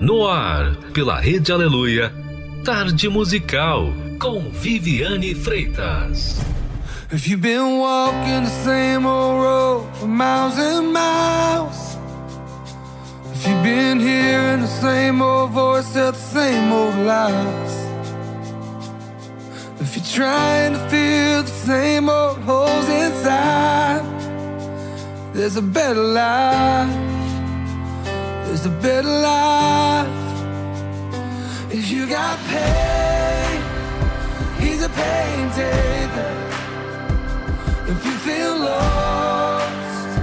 No 0.00 0.26
ar, 0.26 0.76
pela 0.92 1.20
Rede 1.20 1.52
Aleluia, 1.52 2.12
Tarde 2.64 3.08
Musical, 3.08 3.92
com 4.18 4.50
Viviane 4.50 5.34
Freitas. 5.34 6.40
If 7.10 7.28
you've 7.28 7.42
been 7.42 7.78
walking 7.78 8.44
the 8.44 8.64
same 8.64 9.06
old 9.06 9.42
road 9.42 9.86
for 9.96 10.06
miles 10.06 10.58
and 10.58 10.92
miles, 10.92 11.98
if 13.34 13.46
you've 13.46 13.62
been 13.62 14.00
hearing 14.00 14.62
the 14.62 14.66
same 14.66 15.20
old 15.20 15.50
voice 15.50 15.94
at 15.96 16.14
the 16.14 16.20
same 16.20 16.72
old 16.72 16.96
lies, 17.04 17.86
if 19.80 19.96
you're 19.96 20.24
trying 20.24 20.72
to 20.72 20.78
fill 20.88 21.42
the 21.42 21.50
same 21.50 22.08
old 22.08 22.38
holes 22.38 22.88
inside, 22.88 24.04
there's 25.34 25.56
a 25.56 25.62
better 25.62 26.02
life. 26.02 27.01
There's 28.52 28.66
a 28.66 28.80
better 28.82 29.08
life. 29.08 30.06
If 31.72 31.90
you 31.90 32.06
got 32.06 32.38
pain, 32.48 33.62
he's 34.60 34.82
a 34.82 34.90
pain 34.90 35.50
taker. 35.52 36.34
If 37.88 38.04
you 38.04 38.12
feel 38.28 38.58
lost, 38.58 40.20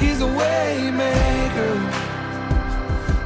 he's 0.00 0.20
a 0.20 0.26
way 0.26 0.90
maker. 0.90 1.76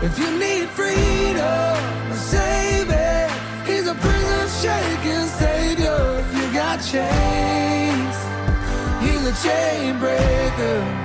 If 0.02 0.18
you 0.18 0.30
need 0.38 0.68
freedom, 0.68 1.78
a 2.12 2.14
savior, 2.14 3.30
he's 3.64 3.86
a 3.86 3.94
prison 3.94 4.48
shaking 4.60 5.28
savior. 5.40 6.18
If 6.20 6.36
you 6.36 6.52
got 6.52 6.76
chains, 6.92 8.16
he's 9.00 9.24
a 9.26 9.48
chain 9.48 9.98
breaker. 9.98 11.01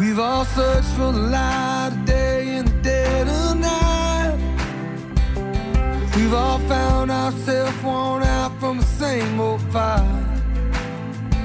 We've 0.00 0.18
all 0.18 0.46
searched 0.46 0.88
for 0.96 1.12
the 1.12 1.26
light 1.36 1.90
of 1.92 2.06
day 2.06 2.56
in 2.56 2.64
the 2.64 2.72
dead 2.82 3.28
of 3.28 3.58
night. 3.58 4.38
We've 6.16 6.32
all 6.32 6.58
found 6.60 7.10
ourselves 7.10 7.76
worn 7.84 8.22
out 8.22 8.58
from 8.58 8.78
the 8.78 8.86
same 8.86 9.38
old 9.38 9.60
fight. 9.70 10.40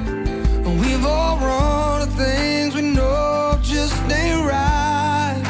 And 0.08 0.80
we've 0.80 1.06
all 1.06 1.38
run 1.40 2.08
to 2.08 2.14
things 2.16 2.76
we 2.76 2.84
know 2.94 3.60
just 3.62 3.94
ain't 4.10 4.48
right. 4.48 5.44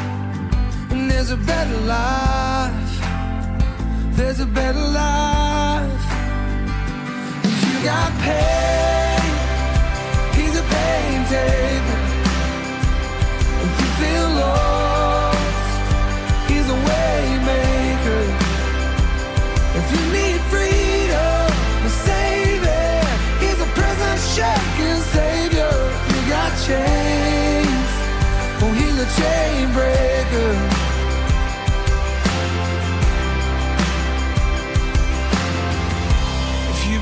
And 0.89 1.11
there's 1.11 1.29
a 1.29 1.37
better 1.37 1.77
life. 1.81 2.91
There's 4.17 4.39
a 4.39 4.47
better 4.47 4.79
life. 4.79 6.05
If 7.43 7.57
you 7.67 7.83
got 7.83 8.11
pain, 8.25 9.31
he's 10.33 10.57
a 10.57 10.63
pain 10.63 11.25
taker 11.27 12.04
feel 13.99 14.29
lost, 14.43 15.75
he's 16.49 16.67
a 16.69 16.79
way 16.87 17.17
maker. 17.51 18.23
If 19.79 19.85
you 19.93 20.01
need 20.17 20.39
freedom, 20.53 21.47
savior, 22.07 22.99
he's 23.43 23.59
a 23.67 23.69
prison 23.77 24.15
shaking 24.33 25.01
savior. 25.15 25.75
You 26.13 26.21
got 26.35 26.51
chains, 26.67 27.89
oh 28.63 28.71
he's 28.79 28.97
a 28.99 29.07
chain 29.19 29.63
breaker. 29.73 30.53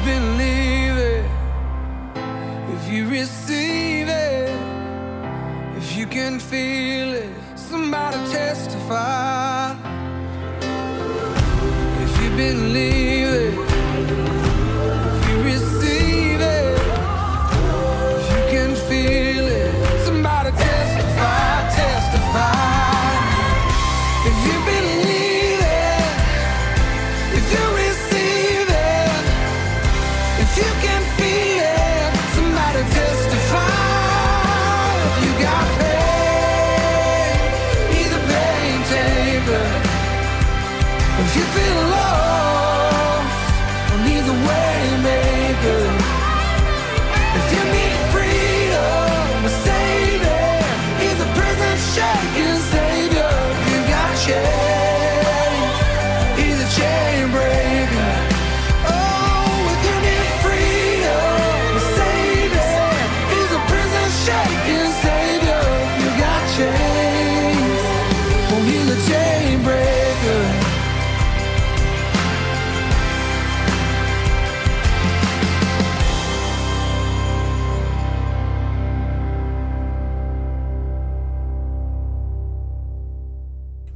Been 0.05 0.37
leaving, 0.37 1.25
if 2.75 2.81
you 2.91 3.01
receive 3.07 3.31
it, 3.31 3.42
can 6.33 6.39
feel 6.39 7.13
it, 7.13 7.29
somebody 7.55 8.17
testify. 8.31 9.75
If 12.03 12.23
you've 12.23 12.37
been 12.37 12.73
leaving, 12.73 13.62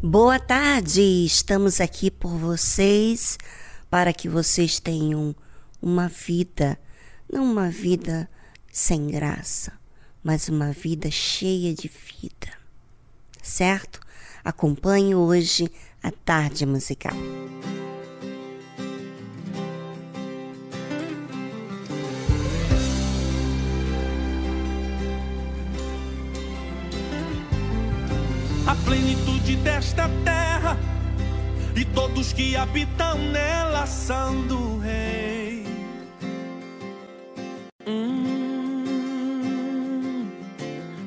Boa 0.09 0.40
tarde, 0.40 1.01
estamos 1.25 1.81
aqui 1.81 2.09
por 2.09 2.29
vocês 2.29 3.38
para 3.90 4.13
que 4.13 4.29
vocês 4.29 4.79
tenham 4.79 5.35
uma 5.81 6.07
vida, 6.07 6.79
não 7.29 7.44
uma 7.44 7.69
vida 7.69 8.29
sem 8.72 9.07
graça, 9.07 9.73
mas 10.23 10.47
uma 10.47 10.72
vida 10.72 11.12
cheia 11.12 11.73
de 11.73 11.90
vida, 11.90 12.53
certo? 13.44 14.00
Acompanhe 14.45 15.13
hoje 15.13 15.69
a 16.01 16.09
tarde 16.09 16.66
musical. 16.66 17.18
A 28.68 28.76
plenitude 28.84 29.56
desta 29.58 30.10
terra 30.26 30.78
e 31.74 31.86
todos 31.86 32.34
que 32.34 32.56
habitam 32.58 33.18
nela 33.18 33.86
são 33.86 34.46
do 34.46 34.80
Rei. 34.80 35.64
Hum. 37.88 38.84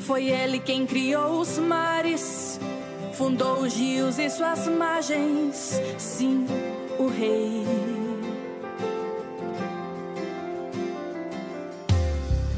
Foi 0.01 0.31
ele 0.31 0.59
quem 0.59 0.87
criou 0.87 1.39
os 1.41 1.59
mares, 1.59 2.59
fundou 3.13 3.61
os 3.61 3.75
rios 3.75 4.19
e 4.19 4.31
suas 4.31 4.67
margens. 4.67 5.79
Sim, 5.99 6.47
o 6.99 7.09
Rei. 7.09 7.67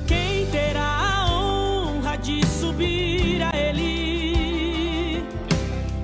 Quem 0.07 0.47
terá 0.53 1.25
a 1.25 1.33
honra 1.33 2.17
de 2.19 2.47
subir 2.47 2.62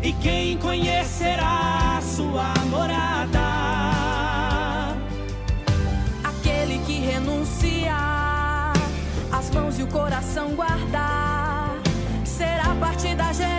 E 0.08 0.12
quem 0.14 0.56
conhecerá 0.56 2.00
sua 2.00 2.54
morada? 2.70 3.38
Aquele 6.24 6.78
que 6.86 6.94
renunciar 6.94 8.72
as 9.30 9.50
mãos 9.50 9.78
e 9.78 9.82
o 9.82 9.86
coração 9.86 10.54
guardar 10.54 11.74
será 12.24 12.74
parte 12.80 13.14
da 13.14 13.34
geração 13.34 13.57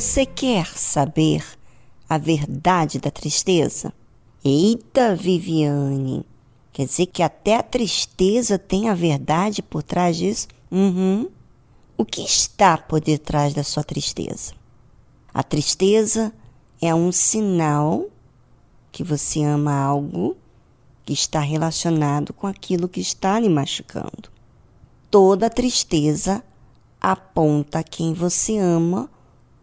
Você 0.00 0.24
quer 0.24 0.66
saber 0.78 1.44
a 2.08 2.16
verdade 2.16 2.98
da 2.98 3.10
tristeza? 3.10 3.92
Eita, 4.42 5.14
Viviane! 5.14 6.24
Quer 6.72 6.86
dizer 6.86 7.04
que 7.04 7.22
até 7.22 7.56
a 7.56 7.62
tristeza 7.62 8.58
tem 8.58 8.88
a 8.88 8.94
verdade 8.94 9.62
por 9.62 9.82
trás 9.82 10.16
disso? 10.16 10.48
Uhum. 10.70 11.28
O 11.98 12.06
que 12.06 12.22
está 12.22 12.78
por 12.78 12.98
detrás 12.98 13.52
da 13.52 13.62
sua 13.62 13.84
tristeza? 13.84 14.54
A 15.34 15.42
tristeza 15.42 16.32
é 16.80 16.94
um 16.94 17.12
sinal 17.12 18.06
que 18.90 19.04
você 19.04 19.42
ama 19.42 19.78
algo 19.78 20.34
que 21.04 21.12
está 21.12 21.40
relacionado 21.40 22.32
com 22.32 22.46
aquilo 22.46 22.88
que 22.88 23.02
está 23.02 23.38
lhe 23.38 23.50
machucando. 23.50 24.30
Toda 25.10 25.50
tristeza 25.50 26.42
aponta 26.98 27.82
quem 27.82 28.14
você 28.14 28.56
ama 28.56 29.10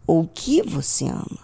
ou 0.08 0.22
o 0.22 0.26
que 0.26 0.62
você 0.62 1.04
ama. 1.04 1.38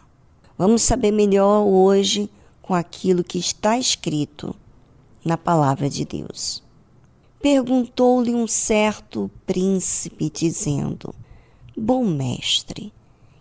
Vamos 0.56 0.80
saber 0.80 1.12
melhor 1.12 1.64
hoje 1.66 2.30
com 2.62 2.72
aquilo 2.72 3.22
que 3.22 3.38
está 3.38 3.76
escrito 3.78 4.56
na 5.22 5.36
palavra 5.36 5.90
de 5.90 6.06
Deus. 6.06 6.62
Perguntou-lhe 7.42 8.34
um 8.34 8.46
certo 8.46 9.30
príncipe, 9.44 10.30
dizendo: 10.30 11.14
Bom 11.76 12.06
mestre, 12.06 12.90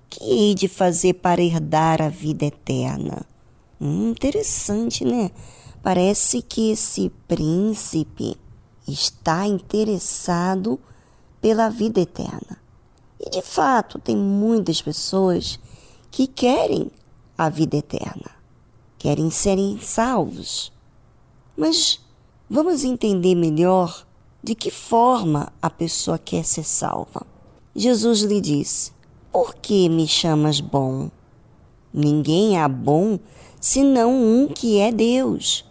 que 0.10 0.22
hei 0.26 0.54
de 0.54 0.68
fazer 0.68 1.14
para 1.14 1.42
herdar 1.42 2.02
a 2.02 2.10
vida 2.10 2.46
eterna? 2.46 3.26
Hum, 3.80 4.10
interessante, 4.10 5.06
né? 5.06 5.32
Parece 5.82 6.42
que 6.42 6.72
esse 6.72 7.10
príncipe 7.28 8.36
está 8.86 9.48
interessado 9.48 10.78
pela 11.40 11.70
vida 11.70 12.02
eterna. 12.02 12.63
E 13.26 13.30
de 13.30 13.42
fato, 13.42 14.00
tem 14.00 14.18
muitas 14.18 14.82
pessoas 14.82 15.58
que 16.12 16.28
querem 16.28 16.92
a 17.38 17.48
vida 17.48 17.78
eterna, 17.78 18.32
querem 18.98 19.30
serem 19.30 19.80
salvos. 19.80 20.74
Mas 21.56 22.02
vamos 22.50 22.84
entender 22.84 23.34
melhor 23.34 24.06
de 24.44 24.54
que 24.54 24.70
forma 24.70 25.54
a 25.62 25.70
pessoa 25.70 26.18
quer 26.18 26.44
ser 26.44 26.66
salva. 26.66 27.26
Jesus 27.74 28.24
lhe 28.24 28.42
disse: 28.42 28.92
Por 29.32 29.56
que 29.56 29.88
me 29.88 30.06
chamas 30.06 30.60
bom? 30.60 31.10
Ninguém 31.94 32.60
há 32.60 32.68
bom 32.68 33.18
senão 33.62 34.14
um 34.14 34.48
que 34.50 34.80
é 34.80 34.92
Deus. 34.92 35.64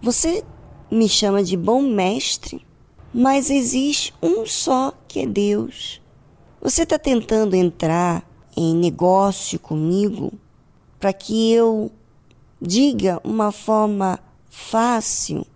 Você 0.00 0.42
me 0.90 1.06
chama 1.06 1.44
de 1.44 1.54
bom 1.54 1.82
mestre, 1.82 2.64
mas 3.12 3.50
existe 3.50 4.14
um 4.22 4.46
só 4.46 4.94
que 5.06 5.20
é 5.20 5.26
Deus. 5.26 6.00
Você 6.64 6.84
está 6.84 6.98
tentando 6.98 7.54
entrar 7.54 8.26
em 8.56 8.74
negócio 8.74 9.58
comigo 9.58 10.32
para 10.98 11.12
que 11.12 11.52
eu 11.52 11.92
diga 12.58 13.20
uma 13.22 13.52
forma 13.52 14.18
fácil 14.48 15.46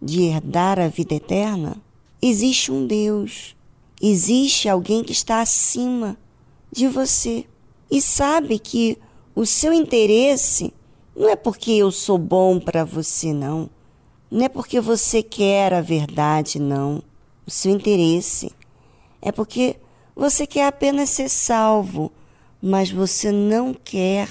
de 0.00 0.24
herdar 0.24 0.78
a 0.78 0.86
vida 0.86 1.14
eterna? 1.14 1.78
Existe 2.20 2.70
um 2.70 2.86
Deus, 2.86 3.56
existe 3.98 4.68
alguém 4.68 5.02
que 5.02 5.10
está 5.12 5.40
acima 5.40 6.18
de 6.70 6.86
você 6.86 7.46
e 7.90 8.02
sabe 8.02 8.58
que 8.58 8.98
o 9.34 9.46
seu 9.46 9.72
interesse 9.72 10.74
não 11.16 11.30
é 11.30 11.36
porque 11.36 11.70
eu 11.70 11.90
sou 11.90 12.18
bom 12.18 12.60
para 12.60 12.84
você, 12.84 13.32
não. 13.32 13.70
Não 14.30 14.44
é 14.44 14.50
porque 14.50 14.82
você 14.82 15.22
quer 15.22 15.72
a 15.72 15.80
verdade, 15.80 16.60
não. 16.60 17.02
O 17.46 17.50
seu 17.50 17.72
interesse 17.72 18.52
é 19.22 19.32
porque 19.32 19.78
você 20.18 20.48
quer 20.48 20.66
apenas 20.66 21.10
ser 21.10 21.28
salvo, 21.28 22.10
mas 22.60 22.90
você 22.90 23.30
não 23.30 23.72
quer 23.72 24.28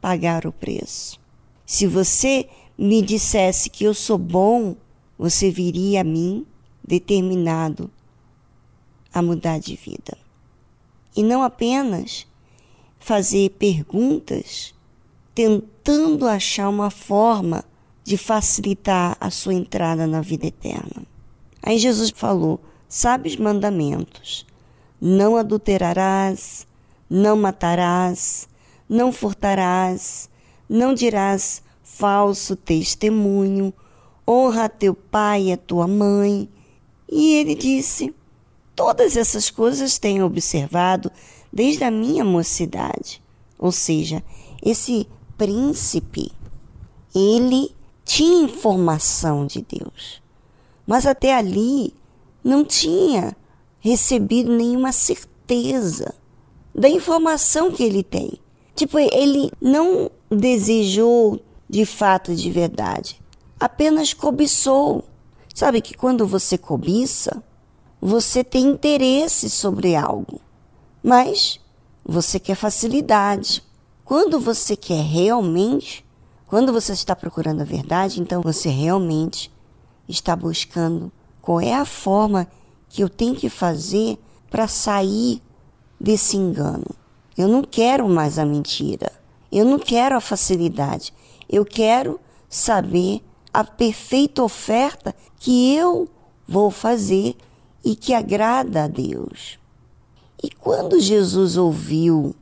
pagar 0.00 0.44
o 0.44 0.50
preço. 0.50 1.20
Se 1.64 1.86
você 1.86 2.48
me 2.76 3.00
dissesse 3.00 3.70
que 3.70 3.84
eu 3.84 3.94
sou 3.94 4.18
bom, 4.18 4.74
você 5.16 5.48
viria 5.48 6.00
a 6.00 6.04
mim 6.04 6.44
determinado 6.84 7.88
a 9.14 9.22
mudar 9.22 9.60
de 9.60 9.76
vida. 9.76 10.18
E 11.16 11.22
não 11.22 11.44
apenas 11.44 12.26
fazer 12.98 13.50
perguntas 13.50 14.74
tentando 15.32 16.26
achar 16.26 16.68
uma 16.68 16.90
forma 16.90 17.64
de 18.02 18.16
facilitar 18.16 19.16
a 19.20 19.30
sua 19.30 19.54
entrada 19.54 20.08
na 20.08 20.20
vida 20.22 20.46
eterna. 20.46 21.06
Aí 21.62 21.78
Jesus 21.78 22.10
falou: 22.10 22.58
sabe 22.88 23.28
os 23.28 23.36
mandamentos: 23.36 24.44
não 25.00 25.36
adulterarás, 25.36 26.66
não 27.08 27.36
matarás, 27.36 28.48
não 28.88 29.12
furtarás, 29.12 30.28
não 30.68 30.92
dirás 30.92 31.62
falso 31.82 32.54
testemunho, 32.54 33.72
honra 34.26 34.64
a 34.64 34.68
teu 34.68 34.94
pai 34.94 35.44
e 35.44 35.52
a 35.52 35.56
tua 35.56 35.86
mãe. 35.86 36.48
E 37.10 37.34
ele 37.34 37.54
disse: 37.54 38.14
Todas 38.76 39.16
essas 39.16 39.50
coisas 39.50 39.98
tenho 39.98 40.24
observado 40.24 41.10
desde 41.52 41.84
a 41.84 41.90
minha 41.90 42.24
mocidade. 42.24 43.22
Ou 43.58 43.72
seja, 43.72 44.22
esse 44.62 45.06
príncipe, 45.36 46.32
ele 47.14 47.74
tinha 48.04 48.44
informação 48.44 49.46
de 49.46 49.62
Deus, 49.62 50.22
mas 50.86 51.06
até 51.06 51.34
ali 51.34 51.92
não 52.42 52.64
tinha 52.64 53.36
recebido 53.80 54.54
nenhuma 54.54 54.92
certeza 54.92 56.14
da 56.74 56.88
informação 56.88 57.72
que 57.72 57.82
ele 57.82 58.02
tem. 58.02 58.32
Tipo, 58.74 58.98
ele 58.98 59.50
não 59.60 60.10
desejou 60.30 61.40
de 61.68 61.84
fato, 61.84 62.34
de 62.34 62.50
verdade, 62.50 63.20
apenas 63.58 64.12
cobiçou. 64.12 65.04
Sabe 65.54 65.80
que 65.80 65.94
quando 65.94 66.26
você 66.26 66.56
cobiça, 66.56 67.42
você 68.00 68.42
tem 68.42 68.66
interesse 68.66 69.50
sobre 69.50 69.94
algo, 69.94 70.40
mas 71.02 71.60
você 72.04 72.40
quer 72.40 72.54
facilidade. 72.54 73.62
Quando 74.04 74.40
você 74.40 74.74
quer 74.74 75.02
realmente, 75.02 76.04
quando 76.46 76.72
você 76.72 76.92
está 76.92 77.14
procurando 77.14 77.60
a 77.60 77.64
verdade, 77.64 78.20
então 78.20 78.40
você 78.42 78.68
realmente 78.68 79.52
está 80.08 80.34
buscando 80.34 81.12
qual 81.40 81.60
é 81.60 81.74
a 81.74 81.84
forma 81.84 82.48
que 82.90 83.02
eu 83.02 83.08
tenho 83.08 83.34
que 83.34 83.48
fazer 83.48 84.18
para 84.50 84.68
sair 84.68 85.40
desse 85.98 86.36
engano. 86.36 86.84
Eu 87.38 87.48
não 87.48 87.62
quero 87.62 88.06
mais 88.08 88.38
a 88.38 88.44
mentira. 88.44 89.10
Eu 89.50 89.64
não 89.64 89.78
quero 89.78 90.16
a 90.16 90.20
facilidade. 90.20 91.14
Eu 91.48 91.64
quero 91.64 92.20
saber 92.48 93.22
a 93.54 93.64
perfeita 93.64 94.42
oferta 94.42 95.14
que 95.38 95.74
eu 95.74 96.08
vou 96.46 96.70
fazer 96.70 97.36
e 97.84 97.96
que 97.96 98.12
agrada 98.12 98.84
a 98.84 98.88
Deus. 98.88 99.58
E 100.42 100.50
quando 100.50 101.00
Jesus 101.00 101.56
ouviu 101.56 102.34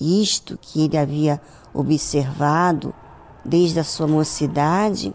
isto 0.00 0.58
que 0.60 0.82
ele 0.82 0.96
havia 0.96 1.40
observado 1.72 2.94
desde 3.44 3.80
a 3.80 3.84
sua 3.84 4.06
mocidade, 4.06 5.14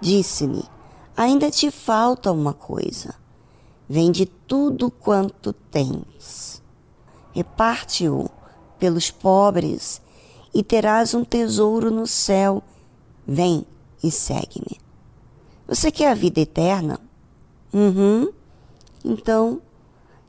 disse-lhe: 0.00 0.64
Ainda 1.16 1.50
te 1.50 1.70
falta 1.70 2.32
uma 2.32 2.52
coisa. 2.52 3.21
Vende 3.88 4.26
tudo 4.26 4.90
quanto 4.90 5.52
tens. 5.52 6.62
Reparte-o 7.32 8.28
pelos 8.78 9.10
pobres 9.10 10.00
e 10.54 10.62
terás 10.62 11.14
um 11.14 11.24
tesouro 11.24 11.90
no 11.90 12.06
céu. 12.06 12.62
Vem 13.26 13.64
e 14.02 14.10
segue-me. 14.10 14.80
Você 15.66 15.90
quer 15.90 16.10
a 16.10 16.14
vida 16.14 16.40
eterna? 16.40 17.00
Uhum. 17.72 18.32
Então, 19.04 19.62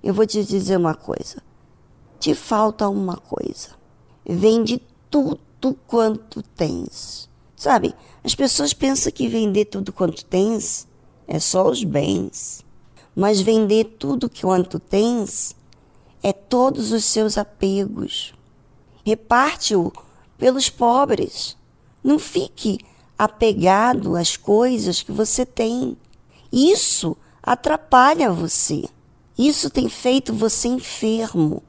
eu 0.02 0.14
vou 0.14 0.26
te 0.26 0.44
dizer 0.44 0.78
uma 0.78 0.96
coisa. 0.96 1.42
Te 2.20 2.34
falta 2.34 2.88
uma 2.88 3.18
coisa. 3.18 3.70
Vende 4.26 4.82
tudo 5.10 5.74
quanto 5.86 6.42
tens. 6.42 7.30
Sabe, 7.56 7.94
as 8.24 8.36
pessoas 8.36 8.74
pensam 8.74 9.12
que 9.12 9.28
vender 9.28 9.66
tudo 9.66 9.94
quanto 9.94 10.26
tens 10.26 10.88
é 11.28 11.40
só 11.40 11.70
os 11.70 11.84
bens. 11.84 12.63
Mas 13.16 13.42
vender 13.42 13.96
tudo 14.00 14.30
quanto 14.30 14.80
tens 14.80 15.56
é 16.22 16.32
todos 16.34 16.92
os 16.92 17.04
seus 17.06 17.38
apegos. 17.38 18.34
Reparte-o 19.06 19.92
pelos 20.38 20.70
pobres. 20.70 21.58
Não 22.04 22.18
fique 22.18 22.80
apegado 23.18 24.16
às 24.16 24.36
coisas 24.36 25.02
que 25.02 25.12
você 25.12 25.46
tem. 25.46 25.98
Isso 26.52 27.16
atrapalha 27.42 28.32
você. 28.32 28.86
Isso 29.38 29.70
tem 29.70 29.90
feito 29.90 30.34
você 30.34 30.68
enfermo. 30.68 31.62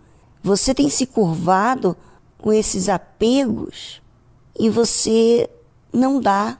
Você 0.42 0.74
tem 0.74 0.88
se 0.88 1.06
curvado 1.06 1.96
com 2.38 2.52
esses 2.52 2.88
apegos 2.88 4.02
e 4.58 4.68
você 4.68 5.48
não 5.92 6.20
dá. 6.20 6.58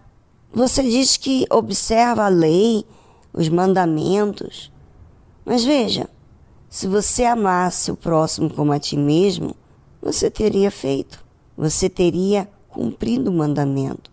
Você 0.53 0.83
diz 0.83 1.17
que 1.17 1.47
observa 1.51 2.25
a 2.25 2.29
lei, 2.29 2.87
os 3.33 3.49
mandamentos. 3.49 4.73
Mas 5.45 5.65
veja, 5.65 6.09
se 6.69 6.87
você 6.87 7.25
amasse 7.25 7.91
o 7.91 7.97
próximo 7.97 8.51
como 8.51 8.73
a 8.73 8.79
ti 8.79 8.97
mesmo, 8.97 9.55
você 10.01 10.31
teria 10.31 10.71
feito. 10.71 11.25
Você 11.57 11.89
teria 11.89 12.49
cumprido 12.69 13.31
o 13.31 13.35
mandamento. 13.35 14.11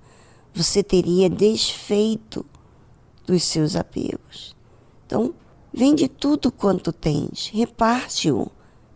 Você 0.54 0.84
teria 0.84 1.30
desfeito 1.30 2.46
dos 3.26 3.44
seus 3.44 3.76
apegos. 3.76 4.56
Então, 5.06 5.34
Vende 5.74 6.10
tudo 6.10 6.52
quanto 6.52 6.92
tens, 6.92 7.50
reparte-o 7.54 8.52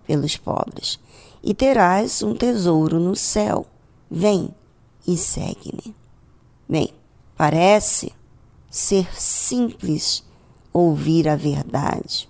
pelos 0.06 0.36
pobres, 0.36 1.00
e 1.42 1.54
terás 1.54 2.22
um 2.22 2.36
tesouro 2.36 3.00
no 3.00 3.16
céu. 3.16 3.66
Vem 4.12 4.54
e 5.08 5.16
segue-me. 5.16 5.96
Bem, 6.68 6.94
parece 7.38 8.12
ser 8.70 9.08
simples 9.18 10.25
ouvir 10.78 11.30
a 11.30 11.38
verdade, 11.38 12.28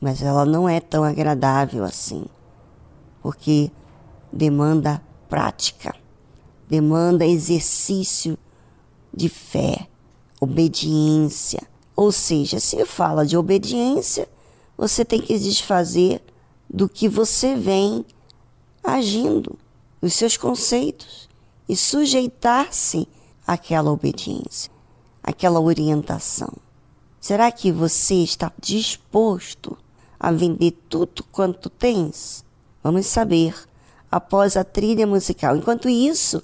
mas 0.00 0.20
ela 0.20 0.44
não 0.44 0.68
é 0.68 0.80
tão 0.80 1.04
agradável 1.04 1.84
assim, 1.84 2.24
porque 3.22 3.70
demanda 4.32 5.00
prática, 5.28 5.94
demanda 6.68 7.24
exercício 7.24 8.36
de 9.14 9.28
fé, 9.28 9.86
obediência. 10.40 11.62
Ou 11.94 12.10
seja, 12.10 12.58
se 12.58 12.84
fala 12.84 13.24
de 13.24 13.36
obediência, 13.36 14.28
você 14.76 15.04
tem 15.04 15.20
que 15.20 15.38
desfazer 15.38 16.20
do 16.68 16.88
que 16.88 17.08
você 17.08 17.54
vem 17.54 18.04
agindo, 18.82 19.56
os 20.02 20.14
seus 20.14 20.36
conceitos, 20.36 21.28
e 21.68 21.76
sujeitar-se 21.76 23.06
àquela 23.46 23.92
obediência, 23.92 24.72
àquela 25.22 25.60
orientação. 25.60 26.63
Será 27.24 27.50
que 27.50 27.72
você 27.72 28.16
está 28.16 28.52
disposto 28.60 29.78
a 30.20 30.30
vender 30.30 30.72
tudo 30.90 31.24
quanto 31.32 31.70
tens? 31.70 32.44
Vamos 32.82 33.06
saber 33.06 33.56
após 34.10 34.58
a 34.58 34.62
trilha 34.62 35.06
musical. 35.06 35.56
Enquanto 35.56 35.88
isso, 35.88 36.42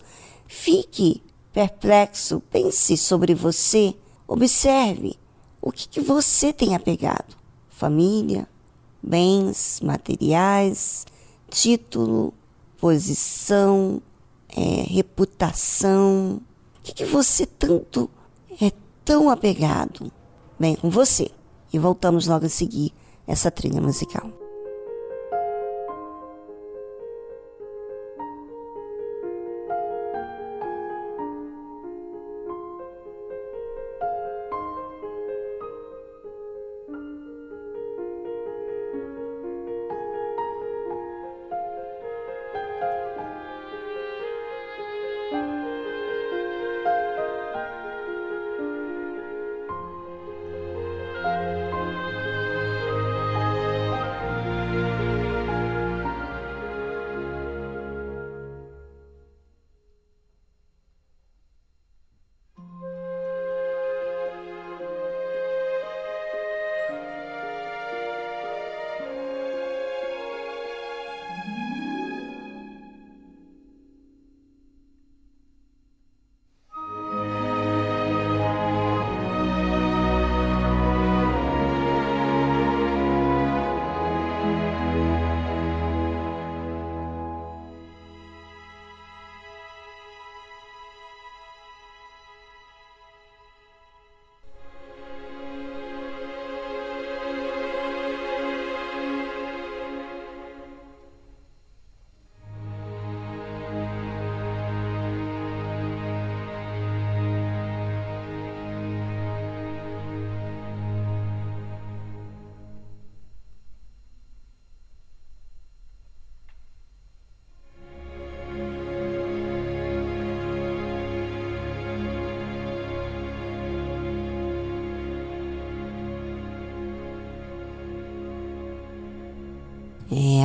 fique 0.49 1.23
perplexo, 1.53 2.43
pense 2.51 2.97
sobre 2.97 3.35
você, 3.35 3.95
observe 4.27 5.19
o 5.61 5.71
que, 5.71 5.87
que 5.87 6.01
você 6.01 6.51
tem 6.51 6.75
apegado: 6.75 7.37
família, 7.69 8.49
bens 9.03 9.83
materiais, 9.83 11.05
título, 11.51 12.33
posição, 12.79 14.01
é, 14.49 14.85
reputação. 14.89 16.41
O 16.79 16.83
que, 16.83 16.95
que 16.95 17.05
você 17.05 17.45
tanto 17.45 18.09
é 18.59 18.73
tão 19.05 19.29
apegado? 19.29 20.11
Bem, 20.61 20.76
com 20.76 20.90
você. 20.90 21.31
E 21.73 21.79
voltamos 21.79 22.26
logo 22.26 22.45
a 22.45 22.49
seguir 22.50 22.93
essa 23.26 23.50
trilha 23.50 23.81
musical. 23.81 24.40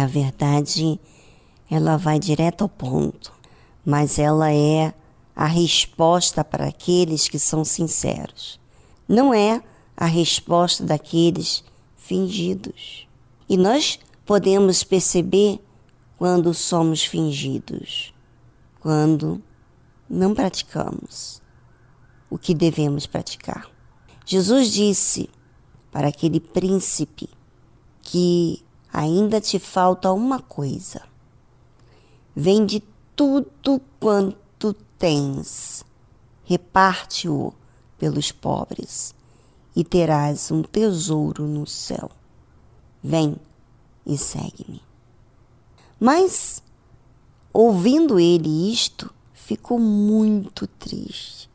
A 0.05 0.07
verdade, 0.07 0.99
ela 1.69 1.97
vai 1.97 2.19
direto 2.19 2.61
ao 2.61 2.69
ponto, 2.69 3.33
mas 3.83 4.19
ela 4.19 4.53
é 4.53 4.93
a 5.35 5.45
resposta 5.45 6.43
para 6.43 6.67
aqueles 6.67 7.27
que 7.27 7.39
são 7.39 7.65
sinceros. 7.65 8.59
Não 9.07 9.33
é 9.33 9.61
a 9.97 10.05
resposta 10.05 10.83
daqueles 10.83 11.63
fingidos. 11.97 13.07
E 13.49 13.57
nós 13.57 13.99
podemos 14.25 14.83
perceber 14.83 15.59
quando 16.17 16.53
somos 16.53 17.03
fingidos, 17.03 18.13
quando 18.79 19.41
não 20.07 20.35
praticamos 20.35 21.41
o 22.29 22.37
que 22.37 22.53
devemos 22.53 23.07
praticar. 23.07 23.67
Jesus 24.23 24.71
disse 24.71 25.29
para 25.91 26.07
aquele 26.09 26.39
príncipe 26.39 27.27
que 28.01 28.63
ainda 28.95 29.41
te 29.41 29.60
falta 29.60 30.10
uma 30.13 30.39
coisa. 30.39 31.01
Vende 32.34 32.81
tudo 33.13 33.81
quanto 33.99 34.73
tens, 34.97 35.84
reparte-o 36.45 37.53
pelos 37.97 38.31
pobres 38.31 39.13
e 39.75 39.84
terás 39.84 40.49
um 40.49 40.63
tesouro 40.63 41.45
no 41.45 41.67
céu. 41.67 42.10
Vem 43.03 43.36
e 44.05 44.17
segue-me. 44.17 44.81
Mas, 45.99 46.63
ouvindo 47.51 48.17
ele 48.17 48.71
isto, 48.71 49.13
ficou 49.34 49.77
muito 49.77 50.67
triste, 50.67 51.49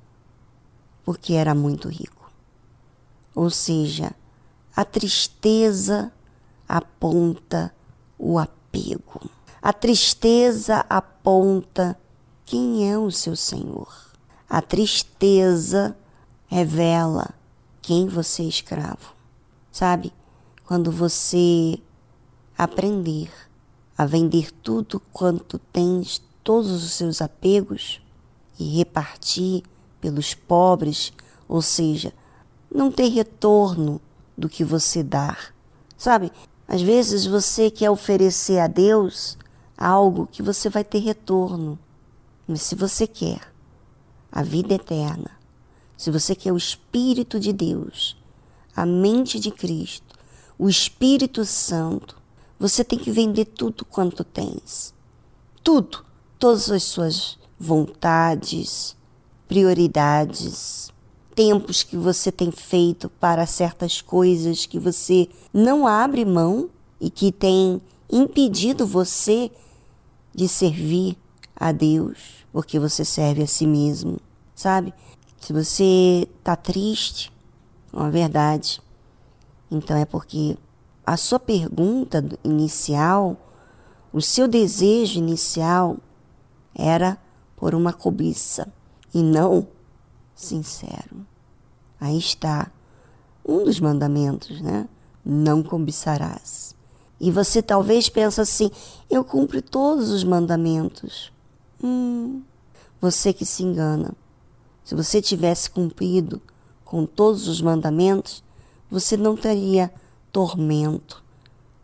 porque 1.02 1.32
era 1.32 1.54
muito 1.54 1.88
rico. 1.88 2.30
Ou 3.34 3.48
seja, 3.48 4.14
a 4.76 4.84
tristeza 4.84 6.12
aponta 6.70 7.74
o 8.16 8.38
apego. 8.38 9.28
A 9.60 9.72
tristeza 9.72 10.86
aponta 10.88 11.98
quem 12.44 12.88
é 12.88 12.96
o 12.96 13.10
seu 13.10 13.34
Senhor. 13.34 13.92
A 14.48 14.62
tristeza 14.62 15.96
revela 16.46 17.30
quem 17.82 18.06
você 18.06 18.42
é 18.42 18.46
escravo. 18.46 19.14
Sabe? 19.72 20.12
Quando 20.64 20.92
você 20.92 21.76
aprender 22.56 23.30
a 23.98 24.06
vender 24.06 24.52
tudo 24.52 25.00
quanto 25.12 25.58
tens, 25.58 26.22
todos 26.44 26.70
os 26.70 26.92
seus 26.92 27.20
apegos 27.20 28.00
e 28.58 28.76
repartir 28.76 29.64
pelos 30.00 30.34
pobres, 30.34 31.12
ou 31.48 31.60
seja, 31.60 32.14
não 32.72 32.92
ter 32.92 33.08
retorno 33.08 34.00
do 34.38 34.48
que 34.48 34.64
você 34.64 35.02
dar. 35.02 35.52
Sabe? 36.00 36.32
Às 36.72 36.82
vezes 36.82 37.26
você 37.26 37.68
quer 37.68 37.90
oferecer 37.90 38.60
a 38.60 38.68
Deus 38.68 39.36
algo 39.76 40.28
que 40.30 40.40
você 40.40 40.68
vai 40.68 40.84
ter 40.84 41.00
retorno. 41.00 41.76
Mas 42.46 42.62
se 42.62 42.76
você 42.76 43.08
quer 43.08 43.40
a 44.30 44.44
vida 44.44 44.74
eterna, 44.74 45.32
se 45.96 46.12
você 46.12 46.32
quer 46.32 46.52
o 46.52 46.56
Espírito 46.56 47.40
de 47.40 47.52
Deus, 47.52 48.16
a 48.76 48.86
mente 48.86 49.40
de 49.40 49.50
Cristo, 49.50 50.14
o 50.56 50.68
Espírito 50.68 51.44
Santo, 51.44 52.16
você 52.56 52.84
tem 52.84 53.00
que 53.00 53.10
vender 53.10 53.46
tudo 53.46 53.84
quanto 53.84 54.22
tens. 54.22 54.94
Tudo, 55.64 56.04
todas 56.38 56.70
as 56.70 56.84
suas 56.84 57.36
vontades, 57.58 58.96
prioridades, 59.48 60.92
tempos 61.40 61.82
que 61.82 61.96
você 61.96 62.30
tem 62.30 62.50
feito 62.50 63.08
para 63.08 63.46
certas 63.46 64.02
coisas 64.02 64.66
que 64.66 64.78
você 64.78 65.26
não 65.54 65.86
abre 65.86 66.22
mão 66.22 66.68
e 67.00 67.08
que 67.08 67.32
tem 67.32 67.80
impedido 68.12 68.86
você 68.86 69.50
de 70.34 70.46
servir 70.46 71.16
a 71.56 71.72
Deus, 71.72 72.44
porque 72.52 72.78
você 72.78 73.06
serve 73.06 73.42
a 73.42 73.46
si 73.46 73.66
mesmo, 73.66 74.18
sabe? 74.54 74.92
Se 75.40 75.50
você 75.50 76.28
está 76.38 76.54
triste, 76.56 77.32
é 77.90 77.96
uma 77.96 78.10
verdade, 78.10 78.78
então 79.70 79.96
é 79.96 80.04
porque 80.04 80.58
a 81.06 81.16
sua 81.16 81.40
pergunta 81.40 82.22
inicial, 82.44 83.34
o 84.12 84.20
seu 84.20 84.46
desejo 84.46 85.18
inicial 85.18 85.96
era 86.74 87.16
por 87.56 87.74
uma 87.74 87.94
cobiça 87.94 88.70
e 89.14 89.22
não 89.22 89.66
sincero. 90.34 91.29
Aí 92.00 92.16
está 92.16 92.70
um 93.44 93.64
dos 93.64 93.78
mandamentos, 93.78 94.60
né? 94.60 94.88
Não 95.24 95.62
cobiçarás. 95.62 96.74
E 97.20 97.30
você 97.30 97.62
talvez 97.62 98.08
pense 98.08 98.40
assim: 98.40 98.70
eu 99.10 99.22
cumpro 99.22 99.60
todos 99.60 100.10
os 100.10 100.24
mandamentos. 100.24 101.30
Hum, 101.82 102.42
você 103.00 103.32
que 103.32 103.44
se 103.44 103.62
engana. 103.62 104.12
Se 104.82 104.94
você 104.94 105.20
tivesse 105.20 105.70
cumprido 105.70 106.40
com 106.84 107.04
todos 107.04 107.46
os 107.46 107.60
mandamentos, 107.60 108.42
você 108.90 109.16
não 109.16 109.36
teria 109.36 109.92
tormento, 110.32 111.22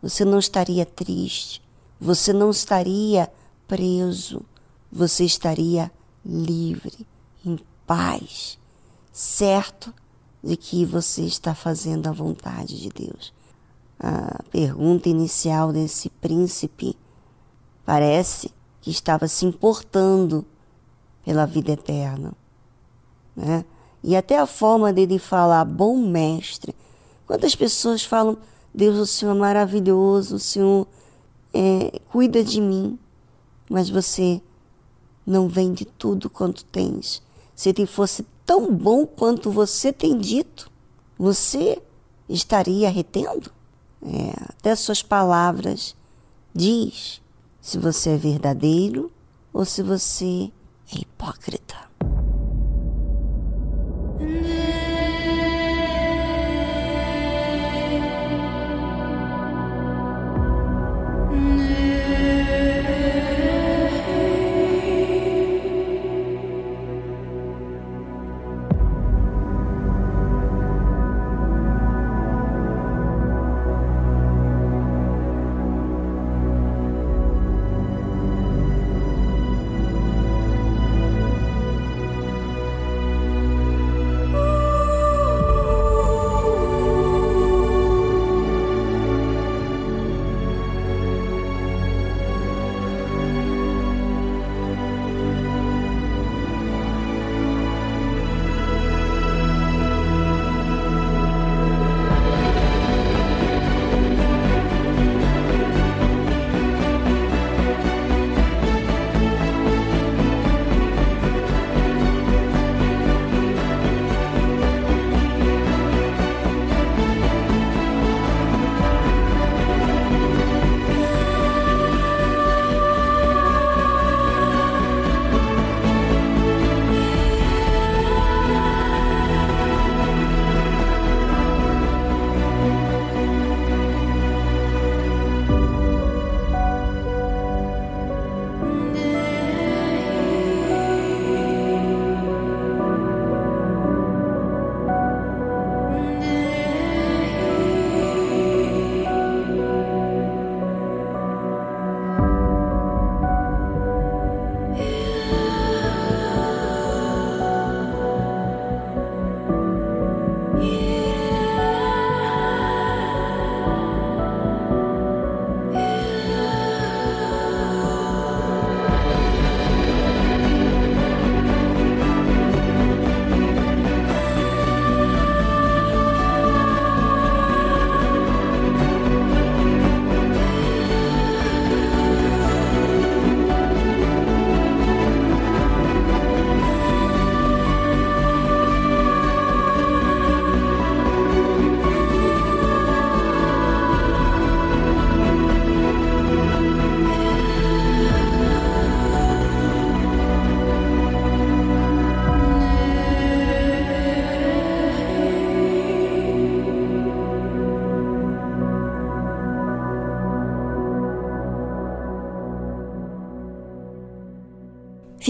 você 0.02 0.24
não 0.24 0.38
estaria 0.38 0.84
triste, 0.84 1.62
você 2.00 2.32
não 2.32 2.50
estaria 2.50 3.30
preso, 3.68 4.42
você 4.90 5.24
estaria 5.24 5.90
livre, 6.24 7.06
em 7.44 7.58
paz, 7.86 8.58
certo 9.12 9.94
de 10.42 10.56
que 10.56 10.84
você 10.84 11.22
está 11.22 11.54
fazendo 11.54 12.06
a 12.06 12.12
vontade 12.12 12.80
de 12.80 12.88
Deus. 12.88 13.32
A 13.98 14.42
pergunta 14.50 15.08
inicial 15.08 15.72
desse 15.72 16.10
príncipe 16.10 16.96
parece 17.84 18.52
que 18.80 18.90
estava 18.90 19.26
se 19.26 19.46
importando 19.46 20.44
pela 21.24 21.46
vida 21.46 21.72
eterna. 21.72 22.32
Né? 23.34 23.64
E 24.02 24.14
até 24.14 24.38
a 24.38 24.46
forma 24.46 24.92
dele 24.92 25.18
falar, 25.18 25.64
bom 25.64 25.96
mestre. 25.96 26.74
Quantas 27.26 27.56
pessoas 27.56 28.04
falam, 28.04 28.38
Deus, 28.72 28.96
o 28.98 29.06
Senhor 29.06 29.34
é 29.34 29.38
maravilhoso, 29.38 30.36
o 30.36 30.38
Senhor 30.38 30.86
é, 31.52 31.98
cuida 32.10 32.44
de 32.44 32.60
mim, 32.60 32.98
mas 33.68 33.90
você 33.90 34.40
não 35.26 35.48
vende 35.48 35.84
tudo 35.84 36.30
quanto 36.30 36.64
tens. 36.66 37.22
Se 37.54 37.70
ele 37.70 37.86
fosse 37.86 38.24
tão 38.46 38.72
bom 38.72 39.04
quanto 39.04 39.50
você 39.50 39.92
tem 39.92 40.16
dito, 40.16 40.70
você 41.18 41.82
estaria 42.28 42.88
retendo? 42.88 43.50
É, 44.00 44.32
até 44.50 44.74
suas 44.76 45.02
palavras 45.02 45.96
diz 46.54 47.20
se 47.60 47.76
você 47.76 48.10
é 48.10 48.16
verdadeiro 48.16 49.10
ou 49.52 49.64
se 49.64 49.82
você 49.82 50.50
é 50.94 51.00
hipócrita. 51.00 51.74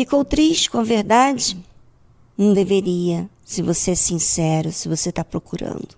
Ficou 0.06 0.24
triste 0.24 0.70
com 0.70 0.78
a 0.78 0.84
verdade? 0.84 1.58
Não 2.38 2.54
deveria, 2.54 3.28
se 3.44 3.60
você 3.60 3.90
é 3.90 3.94
sincero, 3.96 4.70
se 4.70 4.88
você 4.88 5.08
está 5.08 5.24
procurando. 5.24 5.96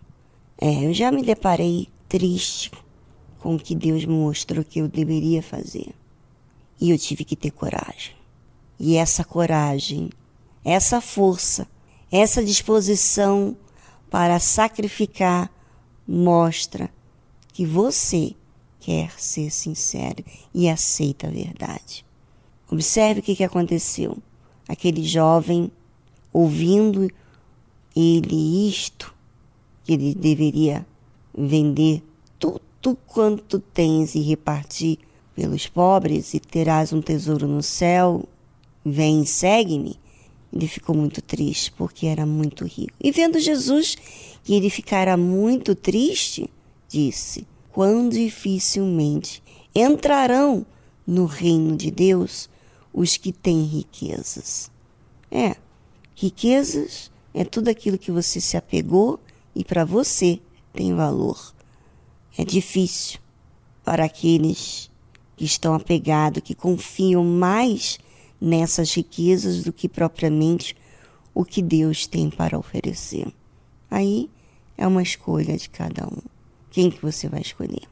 É, 0.59 0.87
eu 0.87 0.95
já 0.95 1.13
me 1.13 1.23
deparei 1.23 1.89
triste 2.09 2.71
com 3.39 3.55
o 3.55 3.59
que 3.59 3.75
Deus 3.75 4.07
me 4.07 4.15
mostrou 4.15 4.65
que 4.65 4.79
eu 4.79 4.89
deveria 4.89 5.43
fazer. 5.43 5.95
E 6.81 6.89
eu 6.89 6.99
tive 6.99 7.23
que 7.23 7.37
ter 7.37 7.51
coragem. 7.51 8.15
E 8.81 8.97
essa 8.97 9.23
coragem, 9.23 10.09
essa 10.65 11.03
força, 11.03 11.69
essa 12.11 12.43
disposição 12.43 13.55
para 14.09 14.41
sacrificar 14.41 15.53
mostra 16.07 16.89
que 17.53 17.67
você 17.67 18.35
quer 18.81 19.13
ser 19.21 19.51
sincero 19.51 20.25
e 20.55 20.67
aceita 20.67 21.27
a 21.27 21.31
verdade. 21.31 22.08
Observe 22.71 23.21
o 23.21 23.23
que, 23.23 23.37
que 23.37 23.45
aconteceu. 23.45 24.19
Aquele 24.69 25.03
jovem, 25.03 25.71
ouvindo 26.33 27.11
ele 27.97 28.69
isto, 28.69 29.15
que 29.85 29.95
ele 29.95 30.15
deveria 30.15 30.87
vender 31.37 32.03
tudo 32.39 32.97
quanto 33.07 33.59
tens 33.59 34.15
e 34.15 34.21
repartir 34.21 34.99
pelos 35.35 35.67
pobres 35.67 36.35
e 36.35 36.41
terás 36.41 36.93
um 36.93 37.01
tesouro 37.01 37.47
no 37.47 37.63
céu, 37.63 38.25
vem 38.85 39.25
segue-me. 39.25 39.99
Ele 40.53 40.67
ficou 40.67 40.95
muito 40.95 41.23
triste 41.23 41.73
porque 41.73 42.07
era 42.07 42.27
muito 42.27 42.65
rico. 42.65 42.93
E 43.01 43.11
vendo 43.11 43.39
Jesus 43.39 43.97
que 44.43 44.55
ele 44.55 44.71
ficara 44.71 45.17
muito 45.17 45.75
triste, 45.75 46.51
disse: 46.89 47.47
Quão 47.71 48.09
dificilmente 48.09 49.43
entrarão 49.75 50.67
no 51.07 51.27
reino 51.27 51.77
de 51.77 51.91
Deus 51.91 52.49
os 52.99 53.17
que 53.17 53.31
têm 53.31 53.63
riquezas. 53.63 54.73
É, 55.31 55.55
riquezas 56.17 57.13
é 57.33 57.45
tudo 57.45 57.69
aquilo 57.69 57.97
que 57.97 58.11
você 58.11 58.41
se 58.41 58.57
apegou 58.57 59.21
e 59.55 59.63
para 59.63 59.85
você 59.85 60.41
tem 60.73 60.93
valor. 60.97 61.55
É 62.37 62.45
difícil 62.45 63.21
para 63.85 64.05
aqueles 64.05 64.91
que 65.37 65.45
estão 65.45 65.75
apegados, 65.75 66.43
que 66.43 66.57
confiam 66.57 67.25
mais 67.25 68.01
nessas 68.41 68.93
riquezas 68.93 69.63
do 69.63 69.73
que 69.73 69.89
propriamente 69.89 70.77
o 71.33 71.45
que 71.45 71.63
Deus 71.63 72.05
tem 72.05 72.29
para 72.29 72.59
oferecer. 72.59 73.33
Aí 73.89 74.29
é 74.77 74.85
uma 74.89 75.03
escolha 75.03 75.57
de 75.57 75.71
cada 75.71 76.05
um. 76.05 76.21
Quem 76.69 76.91
que 76.91 77.01
você 77.01 77.29
vai 77.29 77.43
escolher? 77.43 77.87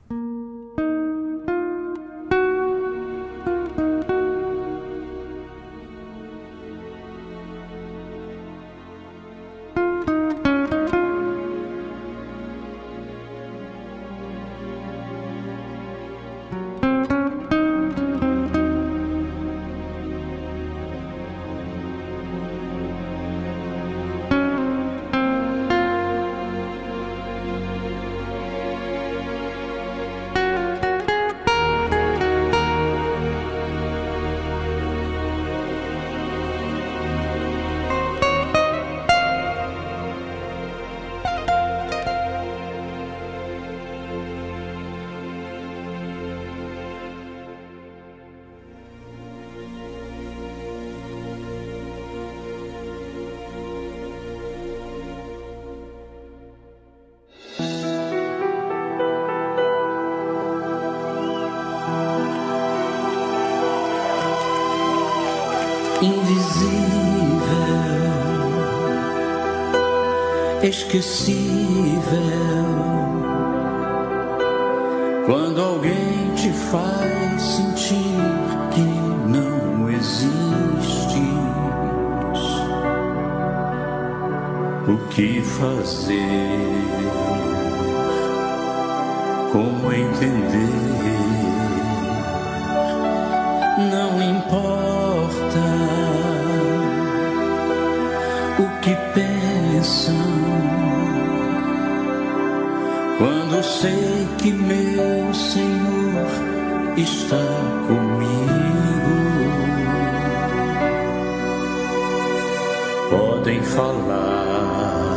Inesquecível. 70.66 71.96
Quando 75.26 75.62
alguém 75.62 76.35
te 76.35 76.50
faz 76.50 77.42
sentir 77.42 78.16
que 78.72 78.81
não 79.29 79.88
existes, 79.88 80.26
o 84.88 84.98
que 85.11 85.40
fazer? 85.40 86.16
Como 89.52 89.92
entender? 89.92 90.66
Não 93.79 94.22
importa 94.22 95.61
o 98.59 98.81
que 98.81 98.94
pensam 99.14 99.36
quando 103.57 103.62
sei 103.62 104.29
que 104.38 104.53
meu 104.53 105.33
Senhor 105.33 106.27
está 106.97 107.37
comigo. 107.87 108.37
Podem 113.11 113.62
falar, 113.62 115.16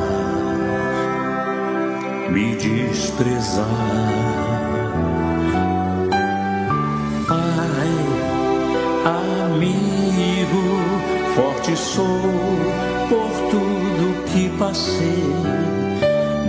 me 2.30 2.56
desprezar. 2.56 3.66
Pai, 7.28 7.92
amigo, 9.46 10.64
forte 11.36 11.76
sou 11.76 12.06
por 13.10 13.32
tudo 13.50 14.24
que 14.32 14.50
passei. 14.58 15.24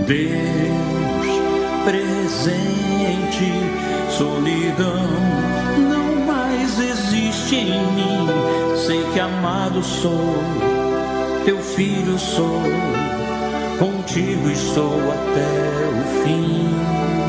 Deus 0.07 1.40
presente, 1.83 3.51
solidão 4.09 5.07
não 5.89 6.25
mais 6.25 6.79
existe 6.79 7.55
em 7.55 7.85
mim. 7.93 8.27
Sei 8.75 9.03
que 9.13 9.19
amado 9.19 9.83
sou, 9.83 10.35
teu 11.45 11.57
filho 11.59 12.17
sou, 12.17 12.61
contigo 13.79 14.49
estou 14.49 14.99
até 15.11 15.89
o 15.89 16.23
fim. 16.23 17.20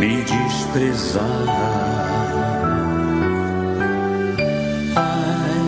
me 0.00 0.22
desprezar. 0.22 1.46
Ai, 4.96 5.60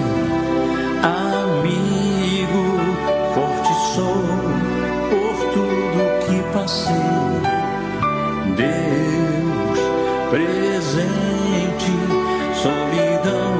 amigo, 1.20 2.64
forte 3.34 3.74
sou 3.94 4.24
por 5.10 5.34
tudo 5.52 6.00
que 6.24 6.36
passei. 6.54 7.12
Deus 8.56 9.80
presente, 10.30 11.92
solidão 12.54 13.54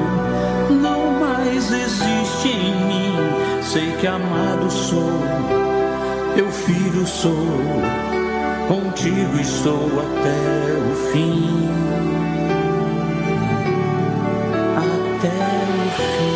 não 0.81 1.01
mais 1.19 1.71
existe 1.71 2.47
em 2.47 2.75
mim. 2.87 3.13
Sei 3.61 3.91
que 3.97 4.07
amado 4.07 4.71
sou, 4.71 5.21
eu 6.35 6.51
filho 6.51 7.05
sou 7.05 8.12
contigo 8.67 9.39
estou 9.39 9.87
até 9.99 10.73
o 10.79 10.95
fim. 11.11 11.67
Até 14.77 15.27
o 15.27 15.89
fim. 15.97 16.33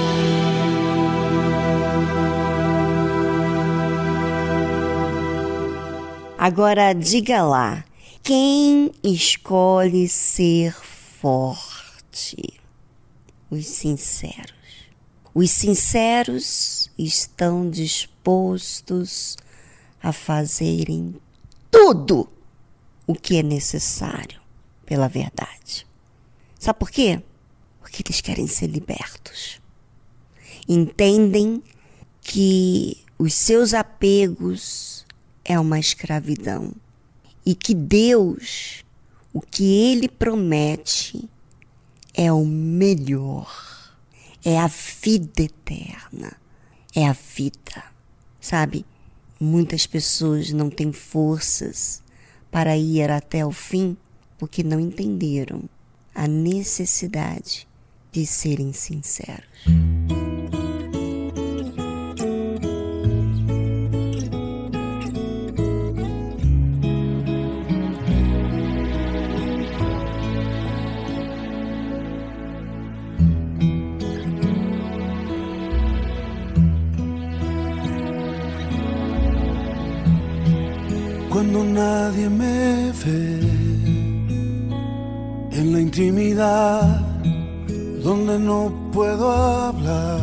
Agora 6.37 6.93
diga 6.93 7.43
lá, 7.43 7.83
quem 8.23 8.91
escolhe 9.03 10.07
ser 10.07 10.73
forte? 10.73 12.59
Os 13.49 13.65
sinceros. 13.65 14.53
Os 15.33 15.51
sinceros 15.51 16.91
estão 16.97 17.69
dispostos 17.69 19.37
a 20.01 20.11
fazerem 20.11 21.15
tudo 21.71 22.29
o 23.05 23.13
que 23.13 23.37
é 23.37 23.43
necessário 23.43 24.41
pela 24.85 25.07
verdade. 25.07 25.85
Sabe 26.59 26.79
por 26.79 26.89
quê? 26.89 27.21
Porque 27.79 28.03
eles 28.05 28.21
querem 28.21 28.47
ser 28.47 28.67
libertos. 28.67 29.61
Entendem 30.67 31.63
que 32.21 33.03
os 33.17 33.33
seus 33.33 33.73
apegos 33.73 35.05
é 35.45 35.59
uma 35.59 35.79
escravidão 35.79 36.73
e 37.45 37.55
que 37.55 37.73
Deus, 37.73 38.83
o 39.33 39.39
que 39.41 39.63
ele 39.63 40.09
promete, 40.09 41.29
é 42.13 42.31
o 42.31 42.45
melhor 42.45 43.77
é 44.47 44.57
a 44.57 44.67
vida 44.67 45.43
eterna, 45.43 46.37
é 46.95 47.05
a 47.05 47.11
vida, 47.11 47.83
sabe? 48.39 48.85
Muitas 49.39 49.85
pessoas 49.85 50.51
não 50.51 50.69
têm 50.69 50.91
forças 50.91 52.01
para 52.51 52.75
ir 52.77 53.09
até 53.11 53.45
o 53.45 53.51
fim 53.51 53.95
porque 54.37 54.63
não 54.63 54.79
entenderam 54.79 55.63
a 56.13 56.27
necessidade 56.27 57.67
de 58.11 58.25
serem 58.25 58.73
sinceros. 58.73 59.45
Nadie 81.63 82.29
me 82.29 82.91
ve. 83.01 83.39
En 85.51 85.73
la 85.73 85.79
intimidad 85.81 87.01
donde 88.03 88.39
no 88.39 88.71
puedo 88.91 89.31
hablar. 89.31 90.21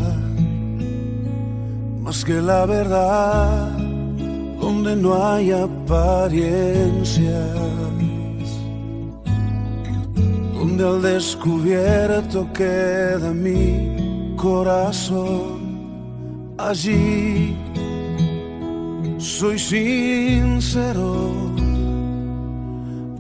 Más 2.01 2.25
que 2.25 2.41
la 2.41 2.67
verdad 2.67 3.71
donde 4.61 4.97
no 4.97 5.11
hay 5.23 5.53
apariencias. 5.53 7.35
Donde 10.55 10.85
al 10.87 11.03
descubierto 11.03 12.53
queda 12.53 13.33
mi 13.33 14.35
corazón 14.37 15.55
allí 16.59 17.57
soy 19.25 19.59
sincero. 19.59 21.33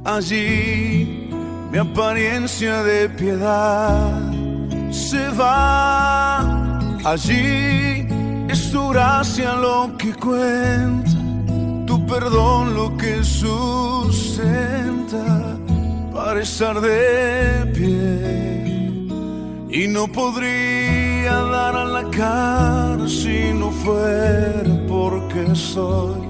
Allí 0.04 1.30
mi 1.72 1.78
apariencia 1.78 2.82
de 2.82 3.08
piedad 3.08 4.30
se 4.90 5.30
va. 5.30 6.78
Allí 7.04 8.06
es 8.48 8.70
tu 8.70 8.90
gracia 8.90 9.54
lo 9.54 9.96
que 9.96 10.12
cuenta, 10.14 11.10
tu 11.86 12.06
perdón 12.06 12.74
lo 12.74 12.96
que 12.96 13.24
sustenta 13.24 14.76
para 16.12 16.42
estar 16.42 16.80
de 16.80 17.66
pie. 17.74 18.44
Y 19.70 19.88
no 19.88 20.06
podría 20.06 21.13
dar 21.32 21.76
a 21.76 21.84
la 21.84 22.04
cara 22.10 23.08
si 23.08 23.52
no 23.54 23.70
fuera 23.70 24.74
porque 24.86 25.54
soy 25.54 26.20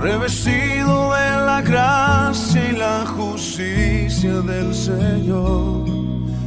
revestido 0.00 1.12
de 1.12 1.30
la 1.46 1.62
gracia 1.62 2.70
y 2.70 2.76
la 2.76 3.06
justicia 3.06 4.40
del 4.40 4.74
Señor. 4.74 5.84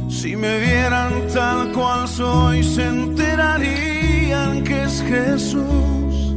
Si 0.08 0.36
me 0.36 0.58
vieran 0.58 1.12
tal 1.32 1.72
cual 1.72 2.08
soy, 2.08 2.62
se 2.62 2.86
enterarían 2.86 4.64
que 4.64 4.84
es 4.84 5.02
Jesús. 5.02 6.34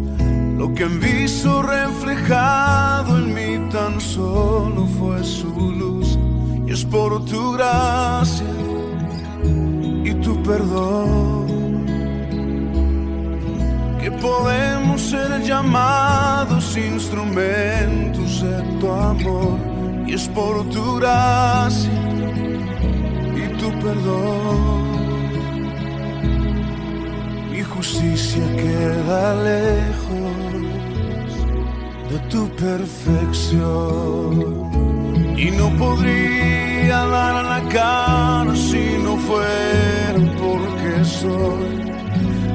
Lo 0.57 0.73
que 0.73 0.83
han 0.83 0.99
visto 0.99 1.61
reflejado 1.61 3.17
en 3.17 3.33
mí 3.33 3.69
tan 3.71 3.99
solo 3.99 4.87
fue 4.99 5.23
su 5.23 5.53
luz. 5.71 6.17
Y 6.67 6.71
es 6.71 6.83
por 6.85 7.23
tu 7.25 7.53
gracia 7.53 8.57
tu 10.27 10.35
perdón. 10.43 11.47
Que 14.01 14.09
podemos 14.11 14.99
ser 15.01 15.29
llamados 15.41 16.77
instrumentos 16.77 18.41
de 18.41 18.57
tu 18.79 18.91
amor. 18.91 19.57
Y 20.05 20.13
es 20.13 20.27
por 20.27 20.53
tu 20.69 20.95
gracia 20.99 21.99
y 23.41 23.43
tu 23.59 23.69
perdón. 23.83 24.85
Mi 27.51 27.61
justicia 27.63 28.43
queda 28.63 29.23
lejos 29.51 30.35
de 32.11 32.17
tu 32.31 32.41
perfección. 32.65 34.31
Y 35.37 35.51
no 35.51 35.67
podría 35.77 36.66
dar 36.88 37.43
la 37.43 37.62
cara 37.69 38.56
si 38.56 38.97
no 39.04 39.17
fuera 39.17 40.19
porque 40.39 41.04
soy 41.04 41.82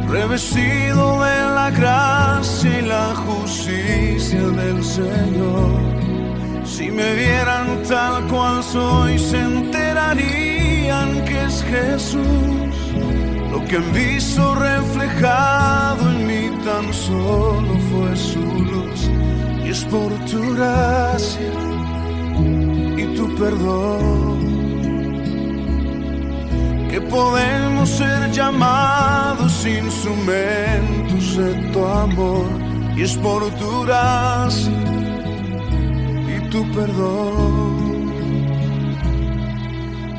revestido 0.09 1.23
de 1.23 1.41
la 1.55 1.71
gracia 1.71 2.79
y 2.79 2.83
la 2.83 3.15
justicia 3.15 4.41
del 4.41 4.83
Señor. 4.83 5.81
Si 6.65 6.91
me 6.91 7.15
vieran 7.15 7.83
tal 7.89 8.27
cual 8.29 8.63
soy, 8.63 9.19
se 9.19 9.39
enterarían 9.39 11.25
que 11.25 11.45
es 11.45 11.63
Jesús. 11.65 12.75
Lo 13.51 13.63
que 13.65 13.77
han 13.77 13.93
visto 13.93 14.55
reflejado 14.55 16.11
en 16.11 16.27
mí 16.27 16.65
tan 16.65 16.93
solo 16.93 17.79
fue 17.91 18.17
su 18.17 18.41
luz. 18.41 19.11
Y 19.65 19.69
es 19.71 19.85
por 19.85 20.13
tu 20.25 20.55
gracia 20.55 21.72
que 26.89 27.01
podemos 27.01 27.89
ser 27.89 28.31
llamados 28.31 29.67
instrumentos 29.67 31.37
de 31.37 31.55
tu 31.73 31.85
amor 31.85 32.47
y 32.97 33.03
es 33.03 33.17
por 33.17 33.51
tu 33.57 33.83
gracia 33.83 34.71
y 36.29 36.49
tu 36.51 36.71
perdón. 36.71 38.13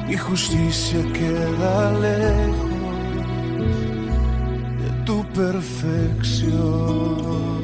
Mi 0.07 0.17
justicia 0.17 0.99
queda 1.13 1.93
lejos 1.93 2.71
de 4.81 4.89
tu 5.05 5.23
perfección. 5.31 7.62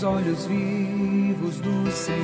os 0.00 0.04
olhos 0.04 0.46
vivos 0.46 1.60
do 1.60 1.90
Senhor, 1.90 2.16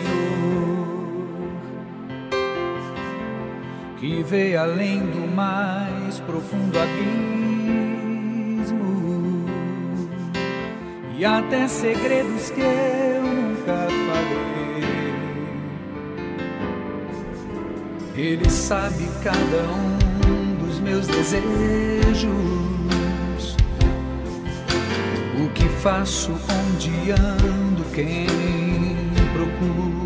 que 3.98 4.22
vê 4.22 4.56
além 4.56 5.00
do 5.00 5.30
mais 5.34 6.18
profundo 6.20 6.78
abismo 6.78 7.04
e 11.18 11.24
até 11.24 11.68
segredos 11.68 12.48
que 12.48 12.62
eu 12.62 13.22
nunca 13.22 13.88
falei. 13.90 14.86
Ele 18.14 18.48
sabe 18.48 19.06
cada 19.22 19.62
um 19.70 19.98
dos 20.64 20.80
meus 20.80 21.06
desejos. 21.06 21.44
O 25.38 25.50
que 25.50 25.68
faço, 25.68 26.32
onde 26.32 27.10
ando 27.10 27.65
quem 27.96 28.26
procuro. 29.32 30.04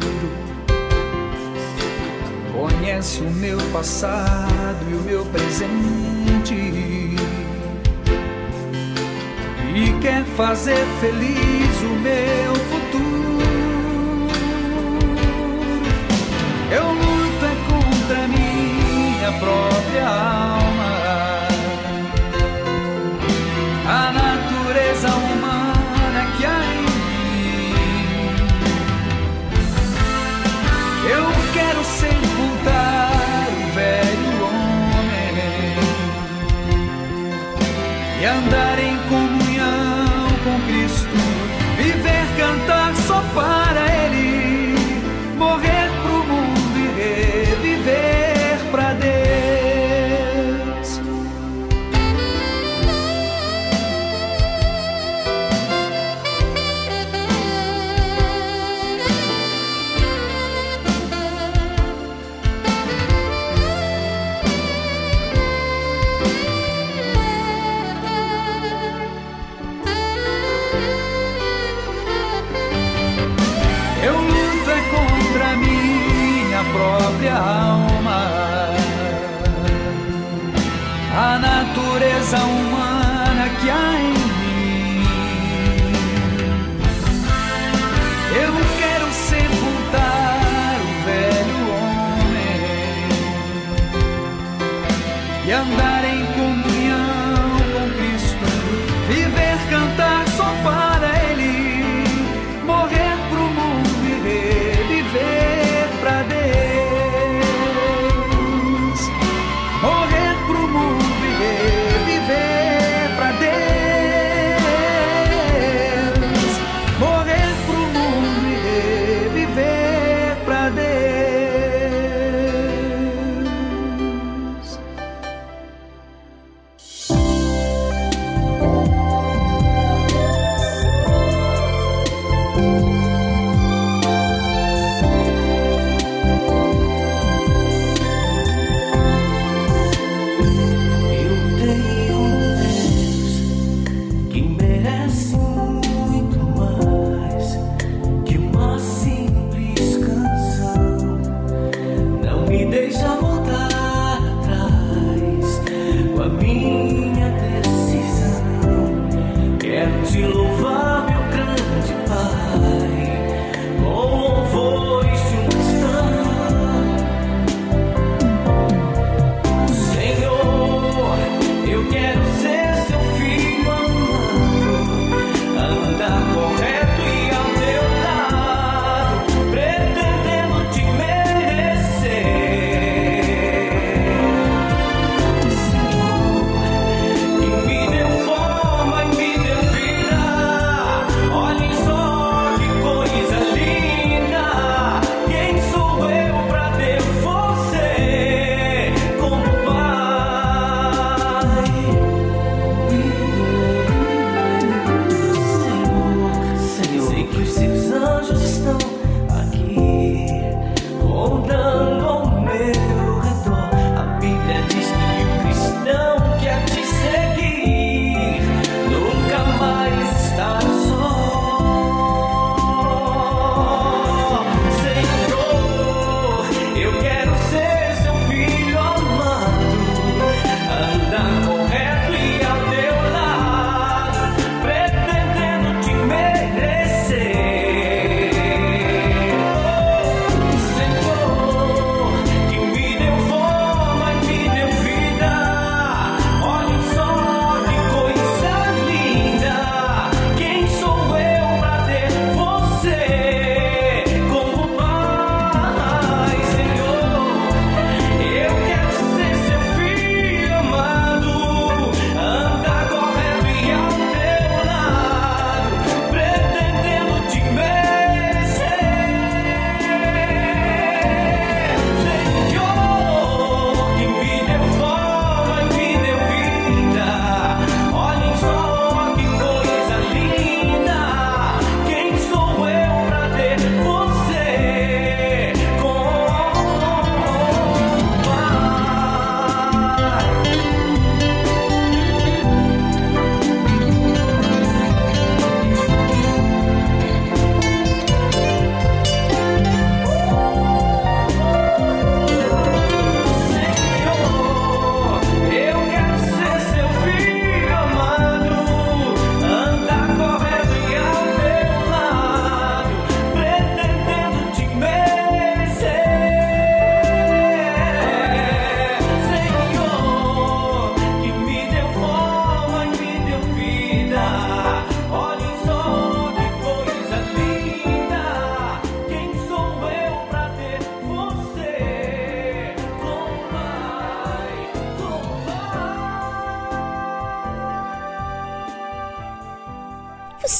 Conhece 2.53 3.21
o 3.21 3.31
meu 3.31 3.59
passado 3.73 4.87
e 4.89 4.95
o 4.95 5.01
meu 5.03 5.27
presente. 5.27 6.55
E 9.75 10.01
quer 10.01 10.25
fazer 10.37 10.87
feliz 11.01 11.83
o 11.83 11.95
meu 11.99 12.55
futuro. 12.71 13.01
Eu 16.71 16.93
luto 16.93 17.45
é 17.45 17.57
contra 17.67 18.29
minha 18.29 19.33
própria 19.41 20.09
alma. 20.09 20.30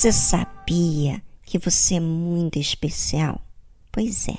Você 0.01 0.13
sabia 0.13 1.23
que 1.45 1.59
você 1.59 1.97
é 1.97 2.01
muito 2.01 2.59
especial? 2.59 3.39
Pois 3.93 4.29
é, 4.29 4.39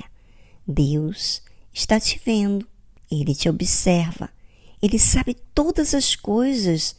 Deus 0.67 1.43
está 1.71 1.99
te 1.99 2.19
vendo, 2.25 2.67
Ele 3.11 3.35
te 3.35 3.47
observa, 3.47 4.31
Ele 4.81 4.97
sabe 4.97 5.35
todas 5.53 5.93
as 5.93 6.15
coisas 6.15 6.95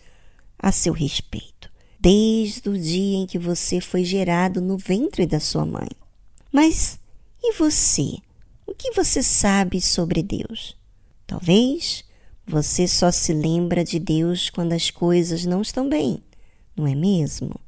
a 0.57 0.71
seu 0.71 0.93
respeito, 0.93 1.69
desde 1.99 2.69
o 2.69 2.79
dia 2.79 3.17
em 3.17 3.27
que 3.27 3.37
você 3.37 3.81
foi 3.81 4.05
gerado 4.05 4.61
no 4.61 4.79
ventre 4.79 5.27
da 5.27 5.41
sua 5.41 5.67
mãe. 5.67 5.91
Mas 6.53 7.01
e 7.43 7.55
você? 7.55 8.19
O 8.65 8.73
que 8.73 8.93
você 8.93 9.25
sabe 9.25 9.81
sobre 9.81 10.23
Deus? 10.23 10.77
Talvez 11.27 12.05
você 12.47 12.87
só 12.87 13.11
se 13.11 13.33
lembra 13.33 13.83
de 13.83 13.99
Deus 13.99 14.51
quando 14.51 14.73
as 14.73 14.89
coisas 14.89 15.45
não 15.45 15.63
estão 15.63 15.89
bem, 15.89 16.23
não 16.77 16.87
é 16.87 16.95
mesmo? 16.95 17.61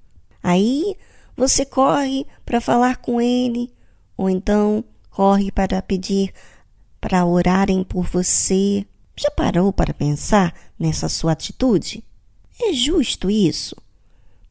Aí 0.45 0.95
você 1.35 1.65
corre 1.65 2.27
para 2.45 2.61
falar 2.61 2.99
com 2.99 3.19
ele, 3.19 3.73
ou 4.15 4.29
então 4.29 4.85
corre 5.11 5.51
para 5.51 5.81
pedir 5.81 6.35
para 7.01 7.25
orarem 7.25 7.83
por 7.83 8.05
você. 8.05 8.87
Já 9.17 9.31
parou 9.31 9.73
para 9.73 9.95
pensar 9.95 10.55
nessa 10.79 11.09
sua 11.09 11.33
atitude? 11.33 12.05
É 12.61 12.75
justo 12.75 13.31
isso? 13.31 13.75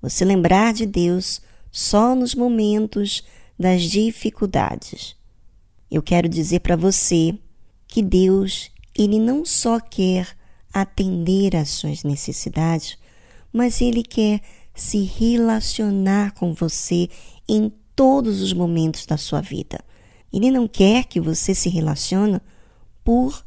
Você 0.02 0.26
lembrar 0.26 0.74
de 0.74 0.88
Deus 0.88 1.40
só 1.72 2.16
nos 2.16 2.34
momentos 2.34 3.24
das 3.58 3.84
dificuldades. 3.84 5.16
Eu 5.92 6.02
quero 6.02 6.28
dizer 6.28 6.62
para 6.62 6.76
você 6.76 7.38
que 7.88 8.02
Deus, 8.02 8.72
ele 8.98 9.20
não 9.20 9.46
só 9.46 9.80
quer 9.80 10.28
atender 10.74 11.56
às 11.56 11.70
suas 11.70 12.04
necessidades, 12.04 12.98
mas 13.52 13.80
ele 13.80 14.02
quer 14.02 14.42
se 14.74 15.04
relacionar 15.04 16.34
com 16.34 16.54
você 16.54 17.10
em 17.48 17.72
todos 17.96 18.42
os 18.42 18.54
momentos 18.54 19.06
da 19.06 19.18
sua 19.18 19.42
vida. 19.42 19.84
Ele 20.32 20.50
não 20.50 20.68
quer 20.68 21.06
que 21.06 21.20
você 21.20 21.54
se 21.54 21.70
relacione 21.70 22.40
por 23.04 23.46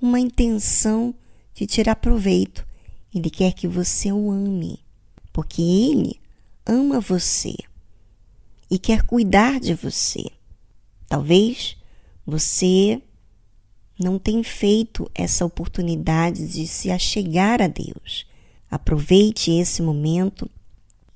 uma 0.00 0.18
intenção 0.18 1.14
de 1.54 1.66
tirar 1.66 1.96
proveito. 1.96 2.66
Ele 3.14 3.28
quer 3.28 3.52
que 3.52 3.68
você 3.68 4.10
o 4.10 4.30
ame, 4.30 4.80
porque 5.32 5.60
ele 5.60 6.18
ama 6.64 7.00
você 7.00 7.54
e 8.70 8.78
quer 8.78 9.02
cuidar 9.02 9.60
de 9.60 9.74
você. 9.74 10.24
Talvez 11.06 11.76
você 12.24 13.02
não 13.98 14.18
tenha 14.18 14.42
feito 14.42 15.10
essa 15.14 15.44
oportunidade 15.44 16.48
de 16.48 16.66
se 16.66 16.90
achegar 16.90 17.60
a 17.60 17.66
Deus. 17.66 18.26
Aproveite 18.70 19.50
esse 19.50 19.82
momento 19.82 20.50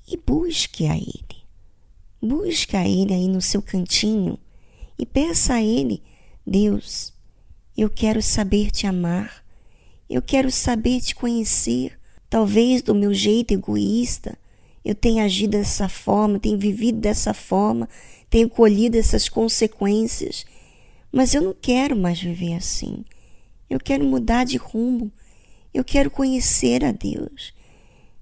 e 0.07 0.15
busque 0.17 0.85
a 0.85 0.95
Ele. 0.95 1.43
Busque 2.21 2.75
a 2.75 2.87
Ele 2.87 3.13
aí 3.13 3.27
no 3.27 3.41
seu 3.41 3.61
cantinho 3.61 4.39
e 4.97 5.05
peça 5.05 5.55
a 5.55 5.61
Ele: 5.61 6.01
Deus, 6.45 7.13
eu 7.77 7.89
quero 7.89 8.21
saber 8.21 8.71
te 8.71 8.87
amar, 8.87 9.43
eu 10.09 10.21
quero 10.21 10.49
saber 10.51 11.01
te 11.01 11.13
conhecer. 11.13 11.97
Talvez 12.29 12.81
do 12.81 12.93
meu 12.93 13.13
jeito 13.13 13.53
egoísta 13.53 14.37
eu 14.87 14.95
tenha 14.95 15.25
agido 15.25 15.51
dessa 15.51 15.89
forma, 15.89 16.39
tenha 16.39 16.57
vivido 16.57 16.97
dessa 16.97 17.33
forma, 17.33 17.89
tenha 18.29 18.47
colhido 18.47 18.97
essas 18.97 19.27
consequências, 19.27 20.45
mas 21.11 21.33
eu 21.33 21.41
não 21.41 21.53
quero 21.53 21.93
mais 21.93 22.21
viver 22.21 22.53
assim. 22.53 23.03
Eu 23.69 23.79
quero 23.79 24.05
mudar 24.05 24.45
de 24.45 24.55
rumo. 24.55 25.11
Eu 25.73 25.83
quero 25.83 26.09
conhecer 26.09 26.85
a 26.85 26.93
Deus. 26.93 27.53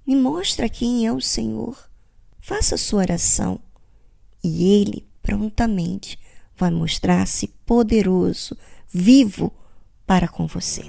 Me 0.06 0.14
mostra 0.14 0.68
quem 0.68 1.04
é 1.04 1.12
o 1.12 1.20
Senhor. 1.20 1.90
Faça 2.38 2.76
sua 2.76 3.00
oração 3.00 3.58
e 4.42 4.80
Ele 4.80 5.04
prontamente 5.20 6.16
vai 6.56 6.70
mostrar-se 6.70 7.48
poderoso, 7.66 8.56
vivo 8.88 9.52
para 10.06 10.28
com 10.28 10.46
você. 10.46 10.84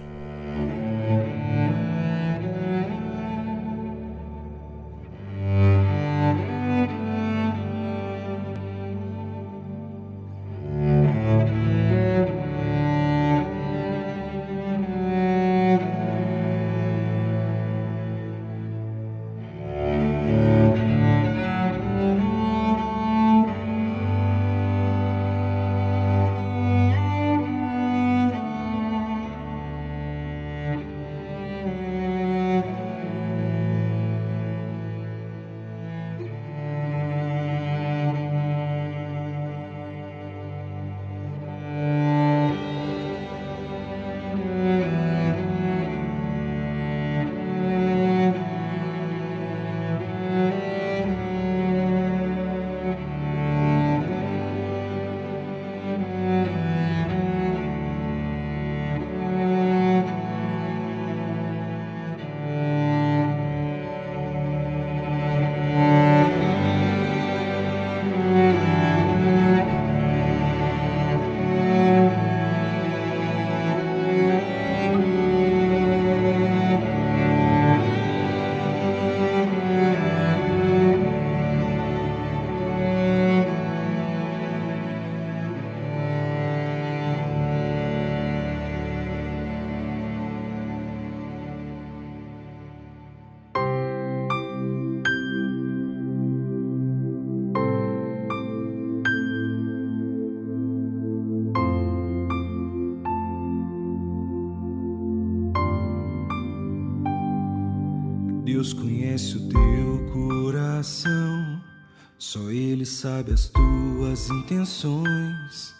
Sabe 113.27 113.33
as 113.33 113.49
tuas 113.49 114.29
intenções. 114.29 115.75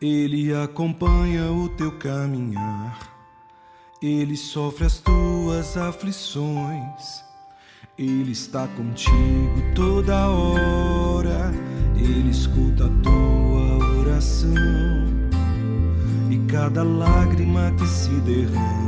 Ele 0.00 0.54
acompanha 0.54 1.50
o 1.50 1.68
teu 1.70 1.90
caminhar, 1.98 2.98
Ele 4.00 4.36
sofre 4.36 4.86
as 4.86 4.98
tuas 4.98 5.76
aflições. 5.76 7.24
Ele 7.98 8.30
está 8.30 8.68
contigo 8.68 9.74
toda 9.74 10.28
hora, 10.28 11.52
Ele 11.96 12.30
escuta 12.30 12.84
a 12.86 13.02
tua 13.02 14.00
oração 14.00 14.54
e 16.30 16.38
cada 16.50 16.84
lágrima 16.84 17.72
que 17.76 17.86
se 17.86 18.10
derrama. 18.20 18.87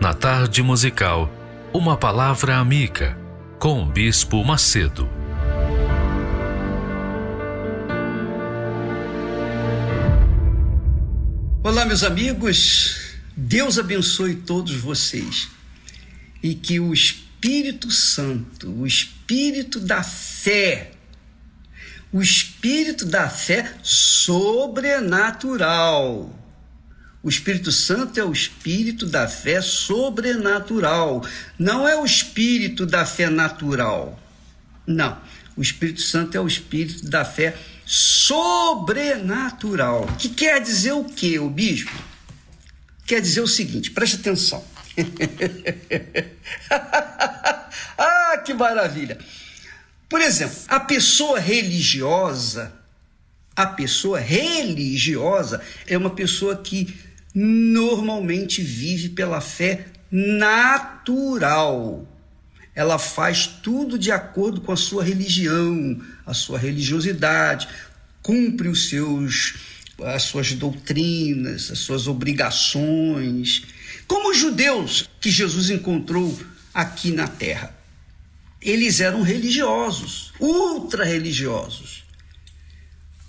Na 0.00 0.14
Tarde 0.14 0.62
Musical, 0.62 1.28
uma 1.74 1.96
palavra 1.96 2.56
amiga 2.56 3.18
com 3.58 3.82
o 3.82 3.86
Bispo 3.86 4.44
Macedo. 4.44 5.10
Olá, 11.64 11.84
meus 11.84 12.04
amigos. 12.04 13.16
Deus 13.36 13.76
abençoe 13.76 14.36
todos 14.36 14.76
vocês 14.76 15.48
e 16.40 16.54
que 16.54 16.78
o 16.78 16.94
Espírito 16.94 17.90
Santo, 17.90 18.70
o 18.70 18.86
Espírito 18.86 19.80
da 19.80 20.04
fé, 20.04 20.92
o 22.12 22.22
Espírito 22.22 23.04
da 23.04 23.28
fé 23.28 23.74
sobrenatural. 23.82 26.37
O 27.22 27.28
Espírito 27.28 27.70
Santo 27.72 28.20
é 28.20 28.24
o 28.24 28.32
Espírito 28.32 29.06
da 29.06 29.28
fé 29.28 29.60
sobrenatural, 29.60 31.24
não 31.58 31.86
é 31.86 31.94
o 31.96 32.04
Espírito 32.04 32.86
da 32.86 33.04
fé 33.04 33.28
natural. 33.28 34.18
Não, 34.86 35.18
o 35.56 35.62
Espírito 35.62 36.00
Santo 36.00 36.36
é 36.36 36.40
o 36.40 36.46
Espírito 36.46 37.06
da 37.06 37.24
fé 37.24 37.56
sobrenatural. 37.84 40.06
Que 40.18 40.28
quer 40.28 40.60
dizer 40.60 40.92
o 40.92 41.02
que, 41.04 41.36
o 41.38 41.50
bispo? 41.50 42.08
quer 43.08 43.20
dizer 43.22 43.40
o 43.40 43.48
seguinte, 43.48 43.90
preste 43.90 44.16
atenção. 44.16 44.62
ah, 47.96 48.42
que 48.44 48.52
maravilha! 48.52 49.16
Por 50.08 50.20
exemplo, 50.20 50.56
a 50.68 50.78
pessoa 50.78 51.40
religiosa, 51.40 52.72
a 53.56 53.66
pessoa 53.66 54.20
religiosa 54.20 55.62
é 55.86 55.96
uma 55.96 56.10
pessoa 56.10 56.54
que 56.56 56.94
normalmente 57.38 58.60
vive 58.62 59.10
pela 59.10 59.40
fé 59.40 59.86
natural. 60.10 62.06
Ela 62.74 62.98
faz 62.98 63.46
tudo 63.46 63.98
de 63.98 64.10
acordo 64.10 64.60
com 64.60 64.72
a 64.72 64.76
sua 64.76 65.04
religião, 65.04 66.00
a 66.26 66.34
sua 66.34 66.58
religiosidade, 66.58 67.68
cumpre 68.22 68.68
os 68.68 68.88
seus 68.88 69.54
as 70.00 70.22
suas 70.22 70.52
doutrinas, 70.52 71.72
as 71.72 71.80
suas 71.80 72.06
obrigações, 72.06 73.64
como 74.06 74.30
os 74.30 74.38
judeus 74.38 75.10
que 75.20 75.28
Jesus 75.28 75.70
encontrou 75.70 76.38
aqui 76.72 77.10
na 77.10 77.26
terra. 77.26 77.76
Eles 78.62 79.00
eram 79.00 79.22
religiosos, 79.22 80.32
ultra 80.38 81.04
religiosos. 81.04 82.04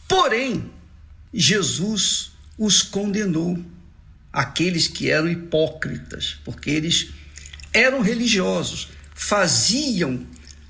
Porém, 0.07 0.69
Jesus 1.33 2.33
os 2.55 2.83
condenou, 2.83 3.57
aqueles 4.31 4.87
que 4.87 5.09
eram 5.09 5.29
hipócritas, 5.29 6.37
porque 6.45 6.69
eles 6.69 7.09
eram 7.73 8.01
religiosos, 8.01 8.89
faziam 9.13 10.25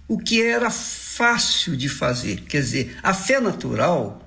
o 0.08 0.18
que 0.18 0.42
era 0.42 0.72
fácil 0.72 1.78
de 1.78 1.88
fazer. 1.88 2.42
Quer 2.42 2.62
dizer, 2.62 2.98
a 3.04 3.14
fé 3.14 3.40
natural 3.40 4.26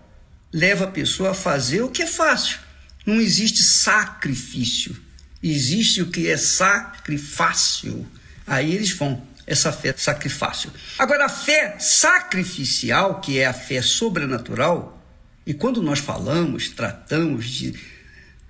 leva 0.53 0.85
a 0.85 0.89
pessoa 0.89 1.31
a 1.31 1.35
fazer 1.35 1.83
o 1.83 1.91
que 1.91 2.03
é 2.03 2.07
fácil. 2.07 2.59
Não 3.05 3.21
existe 3.21 3.63
sacrifício. 3.63 4.97
Existe 5.43 6.03
o 6.03 6.11
que 6.11 6.29
é 6.29 6.37
sacrifácio. 6.37 8.07
Aí 8.47 8.73
eles 8.73 8.93
vão, 8.93 9.27
essa 9.47 9.73
fé 9.73 9.93
sacrifácio. 9.97 10.71
Agora, 10.99 11.27
a 11.27 11.29
fé 11.29 11.77
sacrificial, 11.81 13.21
que 13.21 13.39
é 13.39 13.47
a 13.47 13.53
fé 13.53 13.83
sobrenatural, 13.83 15.03
e 15.45 15.53
quando 15.53 15.83
nós 15.83 15.99
falamos, 15.99 16.69
tratamos 16.69 17.47
de 17.47 17.75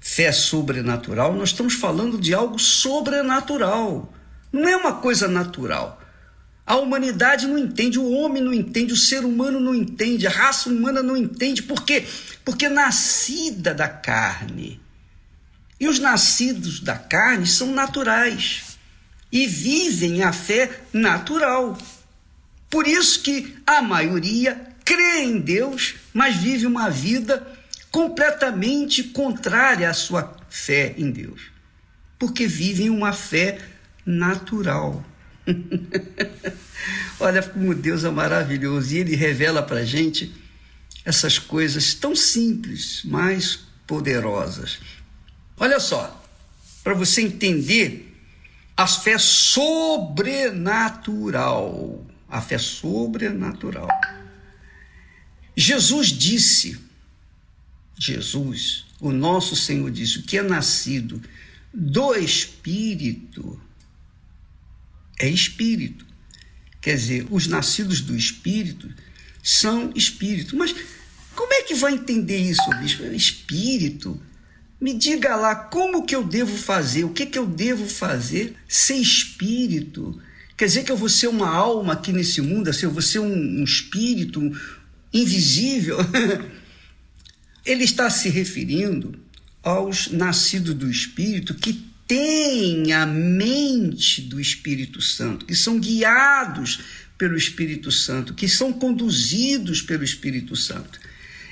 fé 0.03 0.32
sobrenatural, 0.32 1.32
nós 1.32 1.50
estamos 1.50 1.74
falando 1.74 2.20
de 2.20 2.34
algo 2.34 2.59
sobrenatural. 2.59 4.12
Não 4.53 4.68
é 4.68 4.76
uma 4.76 4.94
coisa 4.94 5.28
natural. 5.28 6.03
A 6.66 6.76
humanidade 6.76 7.46
não 7.46 7.57
entende, 7.57 7.98
o 7.98 8.11
homem 8.11 8.42
não 8.42 8.53
entende, 8.53 8.92
o 8.92 8.96
ser 8.96 9.24
humano 9.24 9.61
não 9.61 9.74
entende, 9.74 10.26
a 10.26 10.30
raça 10.30 10.68
humana 10.68 11.03
não 11.03 11.16
entende. 11.16 11.62
Por 11.62 11.84
quê? 11.84 12.05
Porque 12.44 12.68
nascida 12.68 13.72
da 13.72 13.88
carne. 13.88 14.80
E 15.78 15.86
os 15.86 16.00
nascidos 16.00 16.80
da 16.80 16.96
carne 16.96 17.46
são 17.46 17.72
naturais 17.72 18.76
e 19.30 19.46
vivem 19.46 20.22
a 20.22 20.32
fé 20.32 20.82
natural. 20.92 21.78
Por 22.68 22.86
isso 22.86 23.22
que 23.22 23.57
a 23.66 23.80
maioria 23.82 24.68
crê 24.84 25.22
em 25.22 25.38
Deus, 25.38 25.94
mas 26.12 26.36
vive 26.36 26.66
uma 26.66 26.88
vida 26.90 27.46
completamente 27.93 29.05
contrária 29.05 29.88
à 29.88 29.95
sua 29.95 30.36
fé 30.49 30.95
em 30.97 31.11
Deus. 31.11 31.53
Porque 32.18 32.47
vivem 32.47 32.88
uma 32.88 33.12
fé 33.12 33.59
natural. 34.05 35.05
Olha 37.20 37.43
como 37.43 37.74
Deus 37.74 38.03
é 38.03 38.11
maravilhoso 38.11 38.95
e 38.95 38.99
Ele 38.99 39.14
revela 39.14 39.62
para 39.62 39.84
gente 39.84 40.34
essas 41.05 41.38
coisas 41.38 41.95
tão 41.95 42.16
simples, 42.16 43.03
mas 43.05 43.61
poderosas. 43.86 44.80
Olha 45.59 45.78
só, 45.78 46.24
para 46.82 46.95
você 46.95 47.20
entender 47.22 48.09
a 48.76 48.86
fé 48.86 49.18
sobrenatural. 49.18 52.07
A 52.28 52.40
fé 52.40 52.57
sobrenatural. 52.57 53.88
Jesus 55.55 56.09
disse, 56.09 56.80
Jesus, 57.99 58.84
o 59.01 59.12
nosso 59.12 59.55
Senhor 59.55 59.90
disse, 59.90 60.18
o 60.18 60.22
que 60.22 60.38
é 60.38 60.43
nascido 60.43 61.20
do 61.72 62.14
Espírito 62.14 63.61
é 65.22 65.28
espírito. 65.28 66.05
Quer 66.80 66.97
dizer, 66.97 67.26
os 67.30 67.47
nascidos 67.47 68.01
do 68.01 68.16
espírito 68.16 68.93
são 69.43 69.93
espírito. 69.95 70.57
Mas 70.57 70.74
como 71.34 71.53
é 71.55 71.62
que 71.62 71.74
vai 71.74 71.95
entender 71.95 72.38
isso, 72.38 72.68
bispo? 72.80 73.05
Espírito? 73.05 74.20
Me 74.80 74.95
diga 74.95 75.36
lá 75.36 75.55
como 75.55 76.05
que 76.05 76.14
eu 76.14 76.24
devo 76.24 76.57
fazer, 76.57 77.05
o 77.05 77.11
que 77.11 77.24
que 77.24 77.38
eu 77.38 77.47
devo 77.47 77.86
fazer 77.86 78.57
ser 78.66 78.97
espírito? 78.97 80.20
Quer 80.57 80.66
dizer 80.66 80.82
que 80.82 80.90
eu 80.90 80.97
vou 80.97 81.09
ser 81.09 81.28
uma 81.28 81.49
alma 81.49 81.93
aqui 81.93 82.12
nesse 82.12 82.40
mundo, 82.40 82.68
assim, 82.68 82.86
eu 82.86 82.90
vou 82.90 83.01
ser 83.01 83.20
um, 83.20 83.32
um 83.32 83.64
espírito 83.64 84.40
invisível? 85.12 85.99
Ele 87.64 87.84
está 87.84 88.10
se 88.10 88.28
referindo 88.28 89.18
aos 89.62 90.10
nascidos 90.10 90.74
do 90.74 90.90
espírito 90.90 91.54
que 91.54 91.92
têm 92.06 92.92
a 92.92 93.06
mente 93.06 94.20
do 94.20 94.40
Espírito 94.40 95.00
Santo, 95.00 95.46
que 95.46 95.54
são 95.54 95.78
guiados 95.78 96.80
pelo 97.16 97.36
Espírito 97.36 97.90
Santo, 97.92 98.34
que 98.34 98.48
são 98.48 98.72
conduzidos 98.72 99.80
pelo 99.80 100.02
Espírito 100.02 100.56
Santo. 100.56 101.00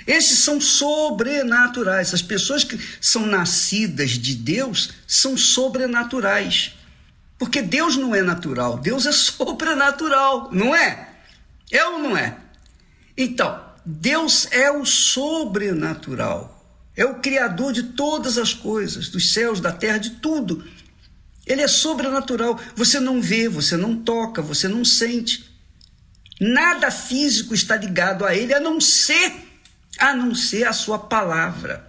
Esses 0.06 0.40
são 0.40 0.60
sobrenaturais. 0.60 2.12
As 2.12 2.22
pessoas 2.22 2.64
que 2.64 2.78
são 3.00 3.26
nascidas 3.26 4.10
de 4.10 4.34
Deus 4.34 4.90
são 5.06 5.36
sobrenaturais. 5.36 6.74
Porque 7.38 7.62
Deus 7.62 7.96
não 7.96 8.14
é 8.14 8.20
natural, 8.20 8.78
Deus 8.78 9.06
é 9.06 9.12
sobrenatural, 9.12 10.50
não 10.52 10.74
é? 10.74 11.08
É 11.70 11.84
ou 11.86 11.98
não 12.00 12.16
é? 12.16 12.36
Então, 13.16 13.69
Deus 13.84 14.46
é 14.50 14.70
o 14.70 14.84
sobrenatural. 14.84 16.56
É 16.96 17.04
o 17.04 17.20
Criador 17.20 17.72
de 17.72 17.84
todas 17.84 18.36
as 18.36 18.52
coisas, 18.52 19.08
dos 19.08 19.32
céus, 19.32 19.60
da 19.60 19.72
terra, 19.72 19.98
de 19.98 20.10
tudo. 20.10 20.64
Ele 21.46 21.62
é 21.62 21.68
sobrenatural. 21.68 22.60
Você 22.76 23.00
não 23.00 23.20
vê, 23.20 23.48
você 23.48 23.76
não 23.76 23.96
toca, 23.96 24.42
você 24.42 24.68
não 24.68 24.84
sente. 24.84 25.50
Nada 26.40 26.90
físico 26.90 27.54
está 27.54 27.76
ligado 27.76 28.24
a 28.24 28.34
ele, 28.34 28.54
a 28.54 28.60
não 28.60 28.80
ser, 28.80 29.32
a 29.98 30.14
não 30.14 30.34
ser 30.34 30.66
a 30.66 30.72
sua 30.72 30.98
palavra. 30.98 31.86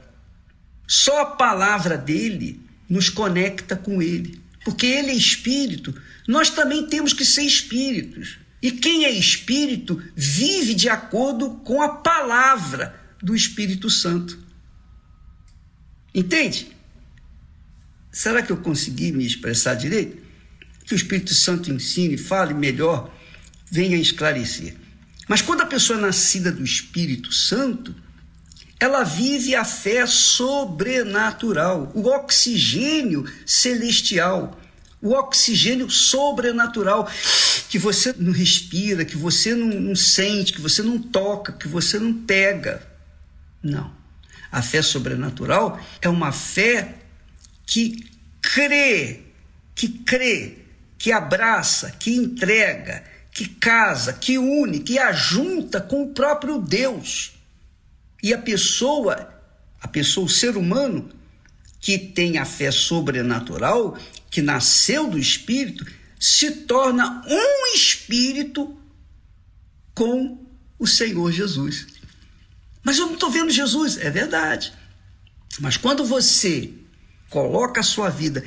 Só 0.87 1.21
a 1.21 1.25
palavra 1.25 1.97
dele 1.97 2.59
nos 2.89 3.09
conecta 3.09 3.75
com 3.75 4.01
ele. 4.01 4.41
Porque 4.63 4.85
ele 4.85 5.11
é 5.11 5.15
espírito, 5.15 5.95
nós 6.27 6.49
também 6.49 6.85
temos 6.85 7.13
que 7.13 7.25
ser 7.25 7.43
espíritos. 7.43 8.37
E 8.61 8.71
quem 8.71 9.05
é 9.05 9.09
espírito 9.09 10.01
vive 10.15 10.73
de 10.73 10.87
acordo 10.87 11.51
com 11.63 11.81
a 11.81 11.95
palavra 11.95 12.95
do 13.21 13.35
Espírito 13.35 13.89
Santo. 13.89 14.37
Entende? 16.13 16.75
Será 18.11 18.43
que 18.43 18.51
eu 18.51 18.57
consegui 18.57 19.11
me 19.11 19.25
expressar 19.25 19.75
direito? 19.75 20.21
Que 20.85 20.93
o 20.93 20.95
Espírito 20.95 21.33
Santo 21.33 21.71
ensine, 21.71 22.17
fale 22.17 22.53
melhor, 22.53 23.11
venha 23.71 23.97
esclarecer. 23.97 24.75
Mas 25.27 25.41
quando 25.41 25.61
a 25.61 25.65
pessoa 25.65 25.97
é 25.97 26.01
nascida 26.01 26.51
do 26.51 26.63
Espírito 26.63 27.31
Santo, 27.31 27.95
ela 28.79 29.03
vive 29.03 29.55
a 29.55 29.63
fé 29.63 30.05
sobrenatural, 30.05 31.91
o 31.95 32.07
oxigênio 32.07 33.25
celestial, 33.45 34.59
o 35.01 35.13
oxigênio 35.13 35.89
sobrenatural, 35.89 37.09
que 37.69 37.79
você 37.79 38.13
não 38.17 38.31
respira, 38.31 39.03
que 39.03 39.17
você 39.17 39.55
não, 39.55 39.67
não 39.67 39.95
sente, 39.95 40.53
que 40.53 40.61
você 40.61 40.83
não 40.83 40.99
toca, 40.99 41.53
que 41.53 41.67
você 41.67 41.97
não 41.97 42.13
pega. 42.13 42.85
Não. 43.63 43.91
A 44.51 44.61
fé 44.61 44.81
sobrenatural 44.81 45.79
é 46.01 46.09
uma 46.09 46.31
fé 46.31 46.95
que 47.65 48.05
crê, 48.41 49.21
que 49.73 49.87
crê, 49.87 50.57
que 50.97 51.11
abraça, 51.11 51.91
que 51.91 52.13
entrega, 52.15 53.03
que 53.31 53.47
casa, 53.47 54.13
que 54.13 54.37
une, 54.37 54.79
que 54.79 54.99
ajunta 54.99 55.79
com 55.79 56.03
o 56.03 56.13
próprio 56.13 56.59
Deus. 56.61 57.33
E 58.21 58.33
a 58.33 58.37
pessoa, 58.37 59.33
a 59.81 59.87
pessoa, 59.87 60.25
o 60.25 60.29
ser 60.29 60.57
humano, 60.57 61.09
que 61.79 61.97
tem 61.97 62.37
a 62.37 62.45
fé 62.45 62.69
sobrenatural, 62.69 63.97
que 64.31 64.41
nasceu 64.41 65.07
do 65.07 65.19
Espírito, 65.19 65.85
se 66.19 66.51
torna 66.51 67.21
um 67.27 67.75
Espírito 67.75 68.75
com 69.93 70.47
o 70.79 70.87
Senhor 70.87 71.31
Jesus. 71.31 71.85
Mas 72.81 72.97
eu 72.97 73.05
não 73.05 73.13
estou 73.13 73.29
vendo 73.29 73.51
Jesus. 73.51 73.97
É 73.97 74.09
verdade. 74.09 74.73
Mas 75.59 75.77
quando 75.77 76.03
você 76.05 76.73
coloca 77.29 77.81
a 77.81 77.83
sua 77.83 78.09
vida, 78.09 78.43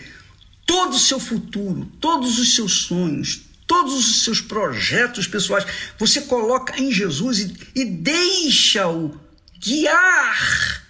todo 0.66 0.94
o 0.94 0.98
seu 0.98 1.20
futuro, 1.20 1.84
todos 2.00 2.38
os 2.38 2.54
seus 2.54 2.72
sonhos, 2.84 3.42
todos 3.66 3.94
os 3.94 4.24
seus 4.24 4.40
projetos 4.40 5.26
pessoais, 5.26 5.66
você 5.98 6.22
coloca 6.22 6.80
em 6.80 6.90
Jesus 6.90 7.40
e, 7.40 7.56
e 7.74 7.84
deixa-o 7.84 9.20
guiar 9.58 10.82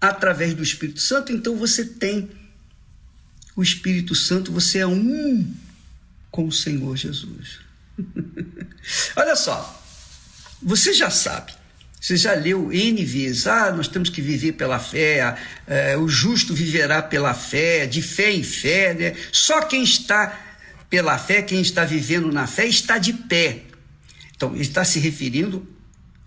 através 0.00 0.54
do 0.54 0.62
Espírito 0.62 1.00
Santo, 1.00 1.32
então 1.32 1.56
você 1.56 1.84
tem 1.84 2.30
o 3.56 3.62
Espírito 3.62 4.14
Santo, 4.14 4.52
você 4.52 4.78
é 4.78 4.86
um 4.86 5.50
com 6.30 6.46
o 6.46 6.52
Senhor 6.52 6.94
Jesus. 6.96 7.60
Olha 9.16 9.34
só, 9.34 9.82
você 10.62 10.92
já 10.92 11.10
sabe, 11.10 11.52
você 11.98 12.16
já 12.16 12.34
leu 12.34 12.70
N 12.70 13.02
vezes, 13.04 13.46
ah, 13.46 13.72
nós 13.72 13.88
temos 13.88 14.10
que 14.10 14.20
viver 14.20 14.52
pela 14.52 14.78
fé, 14.78 15.36
é, 15.66 15.96
o 15.96 16.06
justo 16.06 16.54
viverá 16.54 17.00
pela 17.00 17.32
fé, 17.32 17.86
de 17.86 18.02
fé 18.02 18.30
em 18.30 18.42
fé, 18.42 18.92
né? 18.92 19.16
Só 19.32 19.62
quem 19.62 19.82
está 19.82 20.38
pela 20.90 21.18
fé, 21.18 21.40
quem 21.40 21.60
está 21.60 21.84
vivendo 21.84 22.30
na 22.30 22.46
fé, 22.46 22.66
está 22.66 22.98
de 22.98 23.14
pé. 23.14 23.62
Então, 24.36 24.52
ele 24.52 24.62
está 24.62 24.84
se 24.84 24.98
referindo 24.98 25.66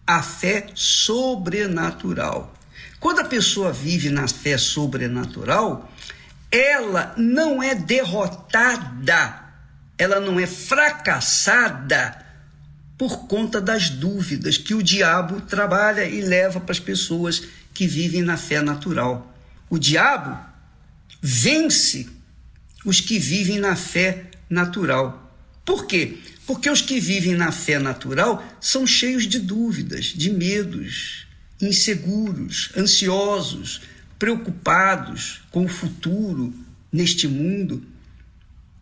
à 0.05 0.23
fé 0.23 0.67
sobrenatural. 0.73 2.55
Quando 2.99 3.19
a 3.19 3.25
pessoa 3.25 3.71
vive 3.71 4.09
na 4.09 4.27
fé 4.27 4.57
sobrenatural, 4.57 5.89
ela 6.51 7.13
não 7.17 7.61
é 7.61 7.75
derrotada, 7.75 9.43
ela 9.97 10.19
não 10.19 10.39
é 10.39 10.47
fracassada 10.47 12.25
por 12.97 13.27
conta 13.27 13.61
das 13.61 13.89
dúvidas 13.89 14.57
que 14.57 14.73
o 14.73 14.83
diabo 14.83 15.41
trabalha 15.41 16.05
e 16.05 16.21
leva 16.21 16.59
para 16.59 16.71
as 16.71 16.79
pessoas 16.79 17.43
que 17.73 17.87
vivem 17.87 18.21
na 18.21 18.35
fé 18.35 18.61
natural. 18.61 19.33
O 19.69 19.77
diabo 19.77 20.37
vence 21.21 22.09
os 22.83 22.99
que 22.99 23.19
vivem 23.19 23.59
na 23.59 23.75
fé 23.75 24.25
natural. 24.49 25.31
Por 25.63 25.85
quê? 25.85 26.17
Porque 26.47 26.69
os 26.69 26.81
que 26.81 26.99
vivem 26.99 27.35
na 27.35 27.51
fé 27.51 27.77
natural 27.77 28.43
são 28.59 28.87
cheios 28.87 29.27
de 29.27 29.39
dúvidas, 29.39 30.05
de 30.07 30.31
medos, 30.31 31.27
inseguros, 31.61 32.71
ansiosos, 32.75 33.81
preocupados 34.19 35.41
com 35.49 35.65
o 35.65 35.69
futuro 35.69 36.53
neste 36.91 37.27
mundo. 37.27 37.83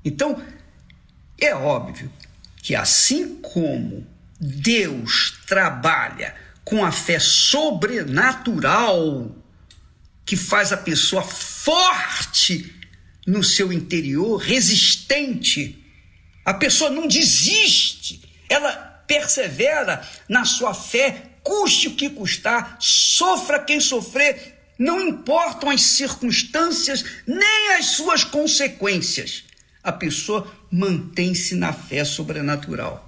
Então, 0.03 0.43
é 1.39 1.55
óbvio 1.55 2.11
que 2.61 2.75
assim 2.75 3.35
como 3.35 4.05
Deus 4.39 5.39
trabalha 5.45 6.35
com 6.65 6.83
a 6.83 6.91
fé 6.91 7.19
sobrenatural, 7.19 9.35
que 10.25 10.35
faz 10.35 10.73
a 10.73 10.77
pessoa 10.77 11.21
forte 11.21 12.73
no 13.25 13.43
seu 13.43 13.71
interior, 13.71 14.38
resistente, 14.38 15.83
a 16.43 16.53
pessoa 16.53 16.89
não 16.89 17.07
desiste, 17.07 18.21
ela 18.49 18.71
persevera 19.07 20.01
na 20.27 20.43
sua 20.45 20.73
fé, 20.73 21.23
custe 21.43 21.88
o 21.88 21.95
que 21.95 22.09
custar, 22.09 22.75
sofra 22.79 23.59
quem 23.59 23.79
sofrer, 23.79 24.57
não 24.78 25.01
importam 25.01 25.69
as 25.69 25.82
circunstâncias 25.82 27.03
nem 27.25 27.75
as 27.78 27.88
suas 27.88 28.23
consequências. 28.23 29.43
A 29.84 29.91
pessoa 29.91 30.51
mantém-se 30.69 31.55
na 31.55 31.73
fé 31.73 32.03
sobrenatural. 32.03 33.03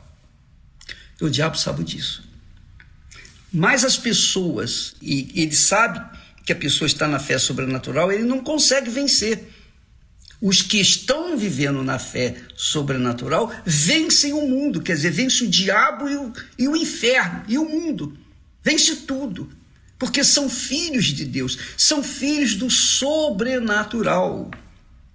O 1.21 1.29
diabo 1.29 1.57
sabe 1.57 1.83
disso. 1.83 2.23
Mas 3.51 3.83
as 3.83 3.97
pessoas, 3.97 4.95
e 5.01 5.31
ele 5.35 5.55
sabe 5.55 5.99
que 6.45 6.53
a 6.53 6.55
pessoa 6.55 6.87
está 6.87 7.07
na 7.07 7.19
fé 7.19 7.37
sobrenatural, 7.37 8.11
ele 8.11 8.23
não 8.23 8.41
consegue 8.43 8.89
vencer. 8.89 9.49
Os 10.41 10.61
que 10.61 10.79
estão 10.79 11.37
vivendo 11.37 11.83
na 11.83 11.99
fé 11.99 12.37
sobrenatural 12.55 13.51
vencem 13.65 14.31
o 14.31 14.47
mundo, 14.47 14.81
quer 14.81 14.95
dizer, 14.95 15.11
vence 15.11 15.43
o 15.43 15.49
diabo 15.49 16.07
e 16.07 16.15
o, 16.15 16.33
e 16.57 16.67
o 16.67 16.77
inferno 16.77 17.43
e 17.47 17.57
o 17.57 17.65
mundo. 17.65 18.17
Vence 18.63 18.95
tudo 18.97 19.58
porque 19.99 20.23
são 20.23 20.49
filhos 20.49 21.07
de 21.07 21.25
Deus, 21.25 21.57
são 21.75 22.01
filhos 22.01 22.55
do 22.55 22.71
sobrenatural. 22.71 24.49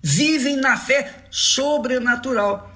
Vivem 0.03 0.57
na 0.57 0.76
fé 0.76 1.24
sobrenatural. 1.30 2.70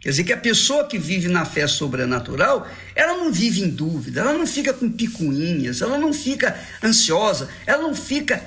Quer 0.00 0.10
dizer 0.10 0.24
que 0.24 0.32
a 0.32 0.36
pessoa 0.36 0.86
que 0.86 0.98
vive 0.98 1.28
na 1.28 1.44
fé 1.44 1.68
sobrenatural, 1.68 2.68
ela 2.94 3.16
não 3.16 3.32
vive 3.32 3.62
em 3.62 3.70
dúvida, 3.70 4.20
ela 4.20 4.34
não 4.34 4.46
fica 4.46 4.74
com 4.74 4.90
picuinhas, 4.90 5.80
ela 5.80 5.96
não 5.96 6.12
fica 6.12 6.58
ansiosa, 6.82 7.48
ela 7.64 7.84
não 7.84 7.94
fica, 7.94 8.42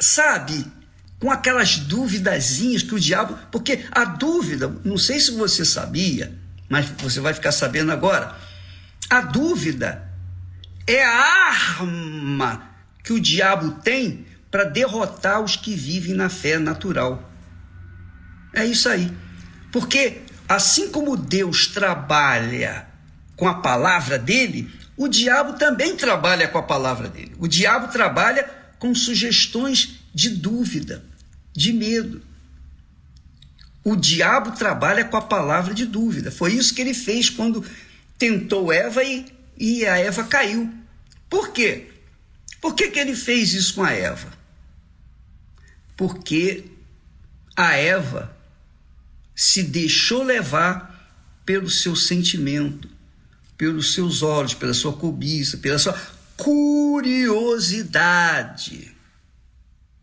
sabe, 0.00 0.64
com 1.18 1.30
aquelas 1.30 1.76
duvidazinhas 1.76 2.82
que 2.82 2.94
o 2.94 3.00
diabo. 3.00 3.36
Porque 3.50 3.84
a 3.90 4.04
dúvida, 4.04 4.74
não 4.84 4.96
sei 4.96 5.18
se 5.18 5.32
você 5.32 5.64
sabia, 5.64 6.32
mas 6.68 6.86
você 7.02 7.20
vai 7.20 7.34
ficar 7.34 7.52
sabendo 7.52 7.90
agora. 7.90 8.34
A 9.10 9.20
dúvida 9.20 10.11
é 10.86 11.04
a 11.04 11.50
arma 11.80 12.70
que 13.02 13.12
o 13.12 13.20
diabo 13.20 13.72
tem 13.82 14.26
para 14.50 14.64
derrotar 14.64 15.40
os 15.40 15.56
que 15.56 15.74
vivem 15.74 16.14
na 16.14 16.28
fé 16.28 16.58
natural. 16.58 17.30
É 18.52 18.64
isso 18.64 18.88
aí. 18.88 19.10
Porque 19.70 20.22
assim 20.48 20.90
como 20.90 21.16
Deus 21.16 21.66
trabalha 21.66 22.86
com 23.36 23.48
a 23.48 23.54
palavra 23.54 24.18
dele, 24.18 24.70
o 24.96 25.08
diabo 25.08 25.54
também 25.54 25.96
trabalha 25.96 26.46
com 26.48 26.58
a 26.58 26.62
palavra 26.62 27.08
dele. 27.08 27.34
O 27.38 27.48
diabo 27.48 27.88
trabalha 27.88 28.48
com 28.78 28.94
sugestões 28.94 30.00
de 30.14 30.28
dúvida, 30.28 31.02
de 31.52 31.72
medo. 31.72 32.22
O 33.82 33.96
diabo 33.96 34.52
trabalha 34.52 35.04
com 35.04 35.16
a 35.16 35.22
palavra 35.22 35.72
de 35.72 35.86
dúvida. 35.86 36.30
Foi 36.30 36.52
isso 36.52 36.74
que 36.74 36.82
ele 36.82 36.94
fez 36.94 37.30
quando 37.30 37.64
tentou 38.18 38.72
Eva 38.72 39.02
e 39.02 39.26
e 39.56 39.86
a 39.86 39.98
Eva 39.98 40.24
caiu. 40.24 40.72
Por 41.28 41.52
quê? 41.52 41.90
Por 42.60 42.74
que, 42.74 42.90
que 42.90 42.98
ele 42.98 43.16
fez 43.16 43.54
isso 43.54 43.74
com 43.74 43.82
a 43.82 43.92
Eva? 43.92 44.32
Porque 45.96 46.64
a 47.56 47.76
Eva 47.76 48.36
se 49.34 49.62
deixou 49.62 50.22
levar 50.22 50.92
pelo 51.44 51.68
seu 51.68 51.94
sentimento, 51.96 52.88
pelos 53.56 53.94
seus 53.94 54.22
olhos, 54.22 54.54
pela 54.54 54.74
sua 54.74 54.92
cobiça, 54.92 55.56
pela 55.58 55.78
sua 55.78 56.00
curiosidade. 56.36 58.94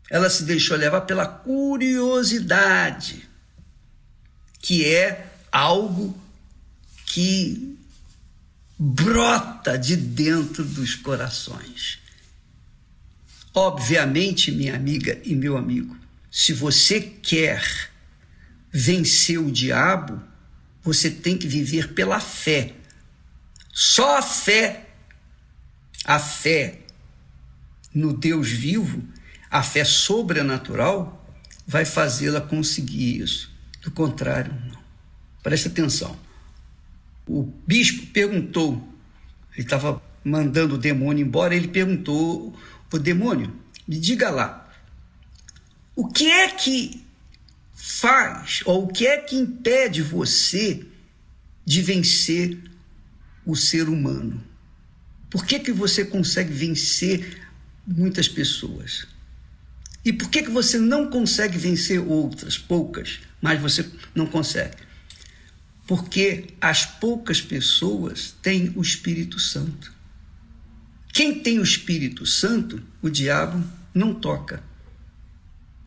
Ela 0.09 0.29
se 0.29 0.43
deixou 0.43 0.75
levar 0.75 0.99
pela 1.01 1.25
curiosidade, 1.25 3.29
que 4.59 4.85
é 4.85 5.31
algo 5.51 6.19
que 7.05 7.78
brota 8.81 9.77
de 9.77 9.97
dentro 9.97 10.63
dos 10.63 10.95
corações. 10.95 11.99
Obviamente, 13.53 14.53
minha 14.53 14.73
amiga 14.73 15.19
e 15.25 15.35
meu 15.35 15.57
amigo, 15.57 15.97
se 16.31 16.53
você 16.53 17.01
quer 17.01 17.61
vencer 18.71 19.37
o 19.37 19.51
diabo, 19.51 20.23
você 20.81 21.11
tem 21.11 21.37
que 21.37 21.45
viver 21.45 21.93
pela 21.93 22.21
fé. 22.21 22.73
Só 23.73 24.17
a 24.17 24.21
fé, 24.21 24.87
a 26.05 26.17
fé 26.17 26.79
no 27.93 28.13
Deus 28.13 28.49
vivo, 28.49 29.03
a 29.51 29.61
fé 29.61 29.83
sobrenatural, 29.83 31.35
vai 31.67 31.83
fazê-la 31.83 32.39
conseguir 32.39 33.21
isso. 33.21 33.51
Do 33.81 33.91
contrário, 33.91 34.53
não. 34.71 34.79
Preste 35.43 35.67
atenção 35.67 36.28
o 37.29 37.43
bispo 37.67 38.07
perguntou, 38.07 38.83
ele 39.53 39.61
estava 39.61 40.01
mandando 40.23 40.75
o 40.75 40.77
demônio 40.79 41.23
embora, 41.23 41.55
ele 41.55 41.67
perguntou 41.67 42.57
o 42.91 42.97
demônio, 42.97 43.53
me 43.87 43.99
diga 43.99 44.31
lá, 44.31 44.67
o 45.95 46.07
que 46.07 46.27
é 46.27 46.47
que 46.49 47.05
faz, 47.71 48.61
ou 48.65 48.85
o 48.85 48.87
que 48.87 49.05
é 49.05 49.17
que 49.17 49.35
impede 49.35 50.01
você 50.01 50.83
de 51.63 51.83
vencer 51.83 52.57
o 53.45 53.55
ser 53.55 53.87
humano? 53.87 54.43
Por 55.29 55.45
que, 55.45 55.59
que 55.59 55.71
você 55.71 56.03
consegue 56.03 56.51
vencer 56.51 57.47
muitas 57.85 58.27
pessoas? 58.27 59.07
E 60.03 60.11
por 60.11 60.31
que, 60.31 60.41
que 60.41 60.49
você 60.49 60.79
não 60.79 61.11
consegue 61.11 61.59
vencer 61.59 61.99
outras, 61.99 62.57
poucas, 62.57 63.19
mas 63.39 63.61
você 63.61 63.87
não 64.15 64.25
consegue? 64.25 64.88
Porque 65.89 66.53
as 66.61 66.85
poucas 66.85 67.41
pessoas 67.41 68.35
têm 68.43 68.71
o 68.75 68.81
Espírito 68.83 69.39
Santo. 69.39 69.91
Quem 71.11 71.41
tem 71.41 71.57
o 71.57 71.63
Espírito 71.63 72.27
Santo, 72.27 72.79
o 73.01 73.09
diabo 73.09 73.67
não 73.91 74.13
toca, 74.13 74.61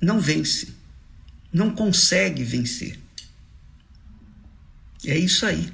não 0.00 0.18
vence, 0.18 0.74
não 1.52 1.72
consegue 1.72 2.42
vencer. 2.42 2.98
É 5.06 5.16
isso 5.16 5.46
aí. 5.46 5.72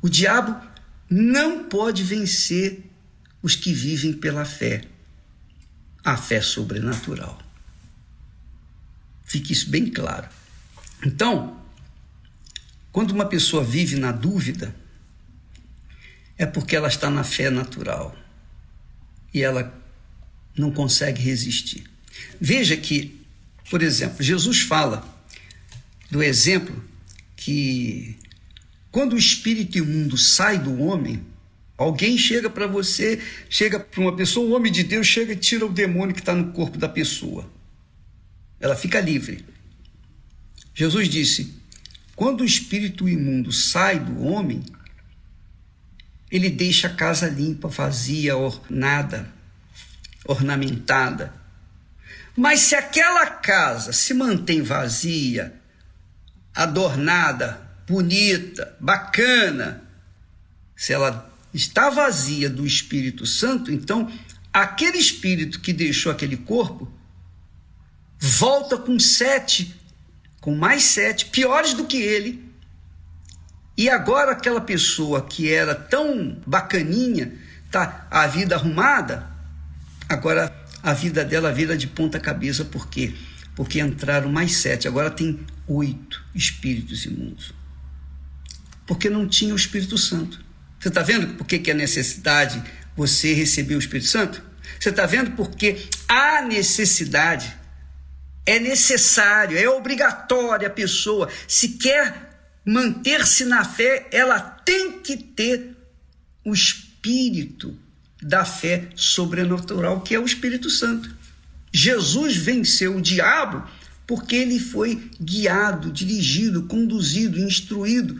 O 0.00 0.08
diabo 0.08 0.64
não 1.10 1.64
pode 1.64 2.04
vencer 2.04 2.88
os 3.42 3.56
que 3.56 3.72
vivem 3.72 4.12
pela 4.12 4.44
fé, 4.44 4.84
a 6.04 6.16
fé 6.16 6.40
sobrenatural. 6.40 7.42
Fique 9.24 9.52
isso 9.52 9.68
bem 9.68 9.90
claro. 9.90 10.28
Então, 11.04 11.57
quando 12.92 13.12
uma 13.12 13.26
pessoa 13.26 13.62
vive 13.62 13.96
na 13.96 14.12
dúvida, 14.12 14.74
é 16.36 16.46
porque 16.46 16.76
ela 16.76 16.88
está 16.88 17.10
na 17.10 17.24
fé 17.24 17.50
natural 17.50 18.16
e 19.32 19.42
ela 19.42 19.74
não 20.56 20.70
consegue 20.70 21.20
resistir. 21.22 21.84
Veja 22.40 22.76
que, 22.76 23.20
por 23.70 23.82
exemplo, 23.82 24.22
Jesus 24.22 24.60
fala 24.60 25.06
do 26.10 26.22
exemplo 26.22 26.82
que 27.36 28.16
quando 28.90 29.12
o 29.12 29.18
espírito 29.18 29.78
imundo 29.78 30.16
sai 30.16 30.58
do 30.58 30.80
homem, 30.82 31.22
alguém 31.76 32.16
chega 32.16 32.48
para 32.48 32.66
você, 32.66 33.20
chega 33.48 33.78
para 33.78 34.00
uma 34.00 34.16
pessoa, 34.16 34.48
o 34.48 34.52
homem 34.54 34.72
de 34.72 34.82
Deus 34.82 35.06
chega 35.06 35.32
e 35.32 35.36
tira 35.36 35.66
o 35.66 35.72
demônio 35.72 36.14
que 36.14 36.20
está 36.20 36.34
no 36.34 36.52
corpo 36.52 36.78
da 36.78 36.88
pessoa. 36.88 37.48
Ela 38.58 38.74
fica 38.74 39.00
livre. 39.00 39.44
Jesus 40.74 41.08
disse: 41.08 41.54
quando 42.18 42.40
o 42.40 42.44
espírito 42.44 43.08
imundo 43.08 43.52
sai 43.52 44.00
do 44.00 44.24
homem, 44.24 44.60
ele 46.28 46.50
deixa 46.50 46.88
a 46.88 46.92
casa 46.92 47.28
limpa, 47.28 47.68
vazia, 47.68 48.36
ornada, 48.36 49.32
ornamentada. 50.24 51.32
Mas 52.36 52.58
se 52.58 52.74
aquela 52.74 53.24
casa 53.24 53.92
se 53.92 54.12
mantém 54.14 54.62
vazia, 54.62 55.54
adornada, 56.52 57.70
bonita, 57.86 58.76
bacana, 58.80 59.84
se 60.74 60.92
ela 60.92 61.32
está 61.54 61.88
vazia 61.88 62.50
do 62.50 62.66
Espírito 62.66 63.26
Santo, 63.26 63.70
então 63.70 64.10
aquele 64.52 64.98
espírito 64.98 65.60
que 65.60 65.72
deixou 65.72 66.10
aquele 66.10 66.36
corpo 66.36 66.92
volta 68.18 68.76
com 68.76 68.98
sete, 68.98 69.77
com 70.48 70.54
mais 70.54 70.84
sete, 70.84 71.26
piores 71.26 71.74
do 71.74 71.84
que 71.84 71.98
ele. 71.98 72.42
E 73.76 73.90
agora 73.90 74.32
aquela 74.32 74.62
pessoa 74.62 75.20
que 75.20 75.52
era 75.52 75.74
tão 75.74 76.40
bacaninha, 76.46 77.34
tá 77.70 78.08
a 78.10 78.26
vida 78.26 78.54
arrumada, 78.54 79.28
agora 80.08 80.50
a 80.82 80.94
vida 80.94 81.22
dela 81.22 81.52
vira 81.52 81.76
de 81.76 81.86
ponta 81.86 82.18
cabeça, 82.18 82.64
por 82.64 82.88
quê? 82.88 83.12
Porque 83.54 83.78
entraram 83.78 84.32
mais 84.32 84.56
sete, 84.56 84.88
agora 84.88 85.10
tem 85.10 85.38
oito 85.66 86.24
espíritos 86.34 87.04
imundos 87.04 87.52
porque 88.86 89.10
não 89.10 89.28
tinha 89.28 89.52
o 89.52 89.56
Espírito 89.56 89.98
Santo. 89.98 90.42
Você 90.80 90.88
está 90.88 91.02
vendo 91.02 91.36
por 91.36 91.46
que, 91.46 91.58
que 91.58 91.70
é 91.70 91.74
necessidade 91.74 92.62
você 92.96 93.34
receber 93.34 93.74
o 93.74 93.78
Espírito 93.78 94.08
Santo? 94.08 94.42
Você 94.80 94.88
está 94.88 95.04
vendo 95.04 95.32
porque 95.32 95.86
há 96.08 96.40
necessidade, 96.40 97.54
é 98.48 98.58
necessário, 98.58 99.58
é 99.58 99.68
obrigatório 99.68 100.66
a 100.66 100.70
pessoa, 100.70 101.28
se 101.46 101.76
quer 101.76 102.50
manter-se 102.64 103.44
na 103.44 103.62
fé, 103.62 104.08
ela 104.10 104.40
tem 104.40 105.00
que 105.00 105.18
ter 105.18 105.76
o 106.42 106.54
Espírito 106.54 107.78
da 108.22 108.46
fé 108.46 108.88
sobrenatural, 108.96 110.00
que 110.00 110.14
é 110.14 110.18
o 110.18 110.24
Espírito 110.24 110.70
Santo. 110.70 111.14
Jesus 111.70 112.36
venceu 112.36 112.96
o 112.96 113.02
diabo 113.02 113.68
porque 114.06 114.36
ele 114.36 114.58
foi 114.58 115.10
guiado, 115.20 115.92
dirigido, 115.92 116.62
conduzido, 116.62 117.38
instruído 117.38 118.18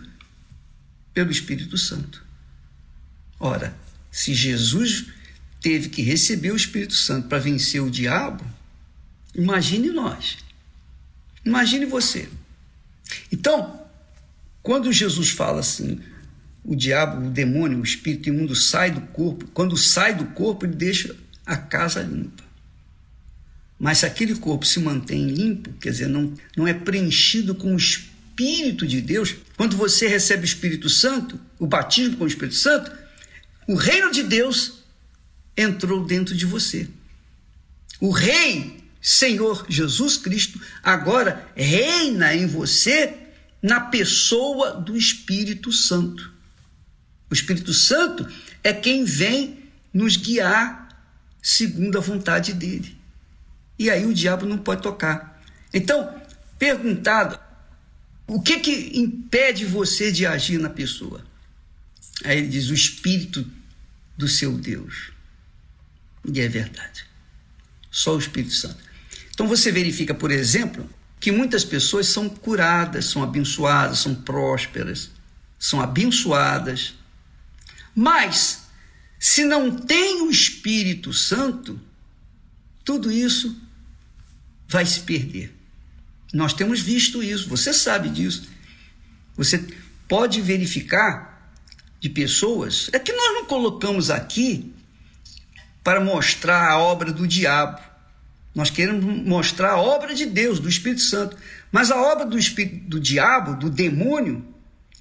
pelo 1.15 1.31
Espírito 1.31 1.79
Santo. 1.79 2.23
Ora, 3.41 3.75
se 4.11 4.35
Jesus 4.35 5.07
teve 5.59 5.89
que 5.89 6.03
receber 6.03 6.51
o 6.51 6.57
Espírito 6.57 6.93
Santo 6.93 7.29
para 7.29 7.39
vencer 7.39 7.81
o 7.81 7.91
diabo, 7.91 8.45
imagine 9.35 9.91
nós. 9.91 10.39
Imagine 11.45 11.87
você. 11.87 12.29
Então, 13.33 13.87
quando 14.63 14.93
Jesus 14.93 15.31
fala 15.31 15.61
assim, 15.61 16.01
o 16.65 16.75
diabo, 16.75 17.27
o 17.27 17.31
demônio, 17.31 17.79
o 17.79 17.85
espírito 17.85 18.29
imundo 18.29 18.55
sai 18.55 18.91
do 18.91 19.01
corpo, 19.01 19.47
quando 19.55 19.77
sai 19.77 20.15
do 20.15 20.27
corpo, 20.27 20.67
ele 20.67 20.75
deixa 20.75 21.17
a 21.47 21.57
casa 21.57 22.03
limpa. 22.03 22.45
Mas 23.79 23.99
se 23.99 24.07
aquele 24.07 24.35
corpo 24.35 24.67
se 24.67 24.81
mantém 24.81 25.29
limpo, 25.29 25.73
quer 25.75 25.91
dizer, 25.91 26.09
não, 26.09 26.35
não 26.57 26.67
é 26.67 26.75
preenchido 26.75 27.55
com 27.55 27.75
o 27.75 27.77
espírito 27.77 28.19
Espírito 28.39 28.87
de 28.87 29.01
Deus, 29.01 29.35
quando 29.57 29.77
você 29.77 30.07
recebe 30.07 30.43
o 30.43 30.45
Espírito 30.45 30.89
Santo, 30.89 31.41
o 31.59 31.67
batismo 31.67 32.17
com 32.17 32.23
o 32.23 32.29
Espírito 32.29 32.55
Santo, 32.55 32.89
o 33.67 33.75
reino 33.75 34.13
de 34.13 34.23
Deus 34.23 34.85
entrou 35.57 36.05
dentro 36.05 36.37
de 36.37 36.47
você. 36.47 36.89
O 38.01 38.13
Rei, 38.13 38.78
Senhor 39.01 39.65
Jesus 39.69 40.17
Cristo, 40.17 40.61
agora 40.83 41.49
reina 41.55 42.35
em 42.35 42.47
você 42.47 43.17
na 43.63 43.81
pessoa 43.81 44.73
do 44.73 44.97
Espírito 44.97 45.73
Santo. 45.73 46.33
O 47.31 47.35
Espírito 47.35 47.73
Santo 47.73 48.27
é 48.63 48.73
quem 48.73 49.05
vem 49.05 49.65
nos 49.93 50.17
guiar 50.17 50.89
segundo 51.43 51.99
a 51.99 52.01
vontade 52.01 52.53
dele. 52.53 52.97
E 53.79 53.91
aí 53.91 54.05
o 54.05 54.15
diabo 54.15 54.47
não 54.47 54.59
pode 54.59 54.83
tocar. 54.83 55.41
Então, 55.73 56.21
perguntado 56.59 57.39
o 58.27 58.43
que 58.43 58.61
que 58.61 58.99
impede 58.99 59.65
você 59.65 60.13
de 60.13 60.27
agir 60.27 60.59
na 60.59 60.69
pessoa? 60.69 61.25
Aí 62.25 62.39
ele 62.39 62.49
diz: 62.49 62.69
o 62.69 62.75
espírito 62.75 63.49
do 64.17 64.29
seu 64.29 64.53
Deus. 64.59 65.13
E 66.31 66.41
é 66.41 66.49
verdade. 66.49 67.07
Só 67.91 68.17
o 68.17 68.19
Espírito 68.19 68.53
Santo. 68.53 68.88
Então 69.39 69.47
você 69.47 69.71
verifica, 69.71 70.13
por 70.13 70.33
exemplo, 70.33 70.91
que 71.21 71.31
muitas 71.31 71.65
pessoas 71.65 72.09
são 72.09 72.29
curadas, 72.29 73.05
são 73.05 73.23
abençoadas, 73.23 74.01
são 74.01 74.13
prósperas, 74.13 75.13
são 75.57 75.81
abençoadas. 75.81 76.95
Mas, 77.95 78.65
se 79.17 79.45
não 79.45 79.71
tem 79.71 80.23
o 80.23 80.29
Espírito 80.29 81.13
Santo, 81.13 81.81
tudo 82.85 83.13
isso 83.13 83.57
vai 84.67 84.85
se 84.85 85.03
perder. 85.03 85.57
Nós 86.35 86.53
temos 86.53 86.81
visto 86.81 87.23
isso, 87.23 87.49
você 87.49 87.73
sabe 87.73 88.09
disso. 88.09 88.49
Você 89.37 89.65
pode 90.09 90.41
verificar 90.41 91.49
de 92.01 92.09
pessoas. 92.09 92.91
É 92.93 92.99
que 92.99 93.13
nós 93.13 93.35
não 93.35 93.45
colocamos 93.45 94.11
aqui 94.11 94.75
para 95.85 96.01
mostrar 96.01 96.73
a 96.73 96.79
obra 96.81 97.13
do 97.13 97.25
diabo. 97.25 97.88
Nós 98.59 98.71
queremos 98.71 99.05
mostrar 99.25 99.75
a 99.75 99.81
obra 99.81 100.13
de 100.13 100.27
Deus, 100.27 100.59
do 100.59 100.69
Espírito 100.69 101.03
Santo. 101.03 101.37
Mas 101.71 101.93
a 101.93 101.97
obra 101.97 102.27
do, 102.27 102.37
espírito, 102.37 102.89
do 102.89 102.99
diabo, 102.99 103.55
do 103.55 103.71
demônio, 103.71 104.45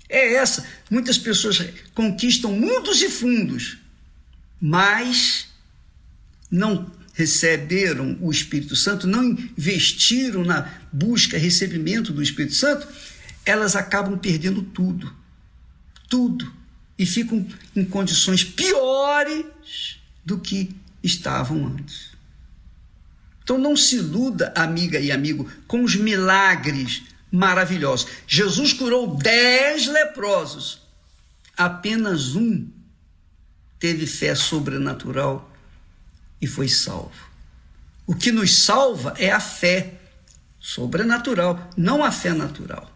é 0.07 0.35
essa. 0.35 0.63
Muitas 0.91 1.17
pessoas 1.17 1.67
conquistam 1.95 2.51
mundos 2.51 3.01
e 3.01 3.09
fundos, 3.09 3.79
mas 4.61 5.47
não 6.51 6.91
receberam 7.15 8.15
o 8.21 8.29
Espírito 8.29 8.75
Santo, 8.75 9.07
não 9.07 9.23
investiram 9.57 10.43
na 10.43 10.71
busca, 10.93 11.35
recebimento 11.35 12.13
do 12.13 12.21
Espírito 12.21 12.53
Santo, 12.53 12.87
elas 13.43 13.75
acabam 13.75 14.19
perdendo 14.19 14.61
tudo. 14.61 15.11
Tudo. 16.07 16.53
E 16.95 17.07
ficam 17.07 17.43
em 17.75 17.83
condições 17.83 18.43
piores 18.43 19.97
do 20.23 20.37
que 20.37 20.75
estavam 21.01 21.65
antes. 21.65 22.16
Então 23.47 23.57
não 23.57 23.77
se 23.77 23.95
iluda, 23.95 24.51
amiga 24.57 24.99
e 24.99 25.09
amigo, 25.09 25.49
com 25.65 25.81
os 25.81 25.95
milagres 25.95 27.03
maravilhosos. 27.31 28.09
Jesus 28.27 28.73
curou 28.73 29.15
dez 29.15 29.87
leprosos. 29.87 30.81
Apenas 31.55 32.35
um 32.35 32.67
teve 33.79 34.05
fé 34.05 34.35
sobrenatural 34.35 35.49
e 36.41 36.45
foi 36.45 36.67
salvo. 36.67 37.15
O 38.05 38.13
que 38.13 38.33
nos 38.33 38.65
salva 38.65 39.13
é 39.17 39.31
a 39.31 39.39
fé 39.39 39.93
sobrenatural, 40.59 41.69
não 41.77 42.03
a 42.03 42.11
fé 42.11 42.33
natural. 42.33 42.91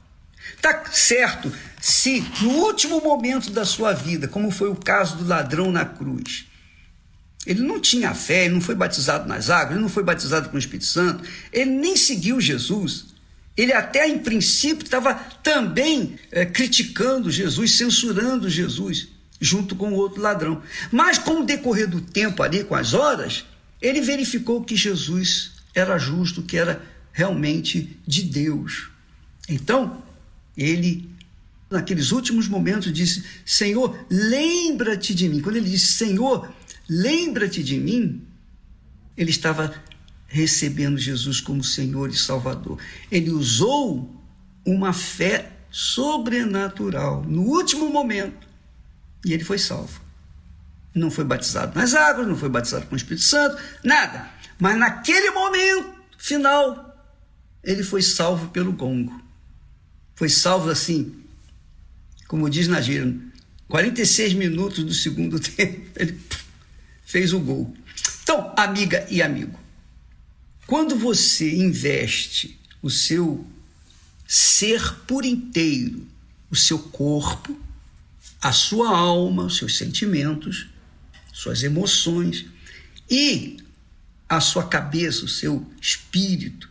Tá 0.62 0.84
certo 0.92 1.50
se 1.80 2.20
no 2.42 2.50
último 2.50 3.00
momento 3.00 3.52
da 3.52 3.64
sua 3.64 3.94
vida, 3.94 4.28
como 4.28 4.52
foi 4.52 4.70
o 4.70 4.76
caso 4.76 5.16
do 5.16 5.26
ladrão 5.26 5.72
na 5.72 5.86
cruz, 5.86 6.51
ele 7.46 7.62
não 7.62 7.80
tinha 7.80 8.14
fé, 8.14 8.46
ele 8.46 8.54
não 8.54 8.62
foi 8.62 8.76
batizado 8.76 9.28
nas 9.28 9.50
águas, 9.50 9.72
ele 9.72 9.82
não 9.82 9.90
foi 9.90 10.04
batizado 10.04 10.50
com 10.50 10.56
o 10.56 10.60
Espírito 10.60 10.86
Santo, 10.86 11.24
ele 11.52 11.72
nem 11.72 11.98
seguiu 11.98 12.40
Jesus. 12.40 13.06
Ele 13.58 13.74
até 13.74 14.08
em 14.08 14.20
princípio 14.20 14.86
estava 14.86 15.14
também 15.44 16.16
é, 16.32 16.46
criticando 16.46 17.30
Jesus, 17.30 17.72
censurando 17.72 18.50
Jesus 18.50 19.10
junto 19.42 19.76
com 19.76 19.92
o 19.92 19.96
outro 19.96 20.22
ladrão. 20.22 20.62
Mas 20.92 21.18
com 21.18 21.42
o 21.42 21.46
decorrer 21.46 21.90
do 21.90 22.00
tempo 22.00 22.44
ali, 22.44 22.64
com 22.64 22.76
as 22.76 22.94
horas, 22.94 23.44
ele 23.82 24.00
verificou 24.00 24.64
que 24.64 24.76
Jesus 24.76 25.52
era 25.74 25.98
justo, 25.98 26.44
que 26.44 26.56
era 26.56 26.82
realmente 27.12 28.00
de 28.06 28.22
Deus. 28.22 28.90
Então, 29.50 30.04
ele, 30.56 31.10
naqueles 31.72 32.12
últimos 32.12 32.48
momentos, 32.48 32.92
disse: 32.92 33.24
Senhor, 33.46 34.06
lembra-te 34.10 35.16
de 35.16 35.30
mim. 35.30 35.42
Quando 35.42 35.56
ele 35.56 35.70
disse: 35.70 35.94
Senhor, 35.94 36.54
lembra-te 36.88 37.64
de 37.64 37.80
mim, 37.80 38.22
ele 39.18 39.32
estava 39.32 39.74
recebendo 40.28 40.98
Jesus 40.98 41.40
como 41.40 41.64
Senhor 41.64 42.10
e 42.10 42.16
Salvador. 42.16 42.78
Ele 43.10 43.32
usou 43.32 44.14
uma 44.66 44.94
fé 44.94 45.52
sobrenatural 45.72 47.24
no 47.24 47.44
último 47.44 47.90
momento 47.90 48.48
e 49.26 49.34
ele 49.34 49.44
foi 49.44 49.58
salvo. 49.58 50.02
Não 50.94 51.10
foi 51.10 51.24
batizado 51.24 51.78
nas 51.80 51.94
águas, 51.94 52.28
não 52.28 52.36
foi 52.36 52.50
batizado 52.50 52.86
com 52.88 52.94
o 52.94 52.98
Espírito 52.98 53.24
Santo, 53.24 53.58
nada. 53.84 54.30
Mas 54.60 54.78
naquele 54.78 55.32
momento 55.32 55.94
final, 56.18 56.92
ele 57.64 57.84
foi 57.84 58.02
salvo 58.02 58.50
pelo 58.50 58.74
gongo. 58.74 59.22
foi 60.16 60.30
salvo 60.30 60.70
assim, 60.70 61.21
como 62.32 62.50
diz 62.50 62.70
na 62.70 62.80
gíria, 62.80 63.14
46 63.68 64.36
minutos 64.36 64.86
do 64.86 64.94
segundo 64.94 65.38
tempo, 65.44 65.92
ele 65.98 66.18
fez 67.06 67.34
o 67.34 67.40
gol. 67.42 67.76
Então, 68.24 68.54
amiga 68.56 69.06
e 69.12 69.22
amigo, 69.22 69.60
quando 70.66 70.96
você 70.96 71.54
investe 71.54 72.58
o 72.82 72.90
seu 72.90 73.46
ser 74.26 74.96
por 75.06 75.26
inteiro, 75.26 76.08
o 76.50 76.56
seu 76.56 76.80
corpo, 76.80 77.60
a 78.42 78.54
sua 78.54 78.98
alma, 78.98 79.44
os 79.44 79.58
seus 79.58 79.78
sentimentos, 79.78 80.70
suas 81.34 81.64
emoções 81.64 82.46
e 83.10 83.58
a 84.30 84.40
sua 84.40 84.66
cabeça, 84.70 85.26
o 85.26 85.28
seu 85.28 85.70
espírito, 85.82 86.70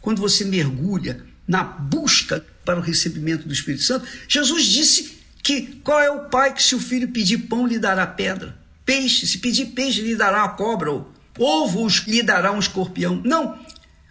quando 0.00 0.22
você 0.22 0.42
mergulha 0.42 1.22
na 1.46 1.62
busca 1.62 2.44
para 2.64 2.78
o 2.78 2.82
recebimento 2.82 3.46
do 3.46 3.52
Espírito 3.52 3.84
Santo, 3.84 4.06
Jesus 4.28 4.64
disse 4.64 5.18
que 5.42 5.80
qual 5.82 6.00
é 6.00 6.10
o 6.10 6.28
pai 6.28 6.54
que 6.54 6.62
se 6.62 6.74
o 6.74 6.80
filho 6.80 7.08
pedir 7.08 7.38
pão 7.48 7.66
lhe 7.66 7.78
dará 7.78 8.06
pedra? 8.06 8.56
Peixe, 8.84 9.26
se 9.26 9.38
pedir 9.38 9.66
peixe 9.66 10.00
lhe 10.00 10.16
dará 10.16 10.38
uma 10.44 10.50
cobra, 10.50 10.90
ou 10.90 11.06
ovos 11.38 12.04
lhe 12.06 12.22
dará 12.22 12.52
um 12.52 12.58
escorpião. 12.58 13.20
Não. 13.24 13.58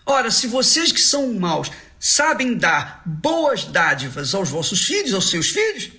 Ora, 0.05 0.31
se 0.31 0.47
vocês 0.47 0.91
que 0.91 0.99
são 0.99 1.33
maus 1.33 1.71
sabem 1.99 2.55
dar 2.55 3.01
boas 3.05 3.63
dádivas 3.65 4.33
aos 4.33 4.49
vossos 4.49 4.83
filhos, 4.83 5.13
aos 5.13 5.29
seus 5.29 5.49
filhos, 5.49 5.91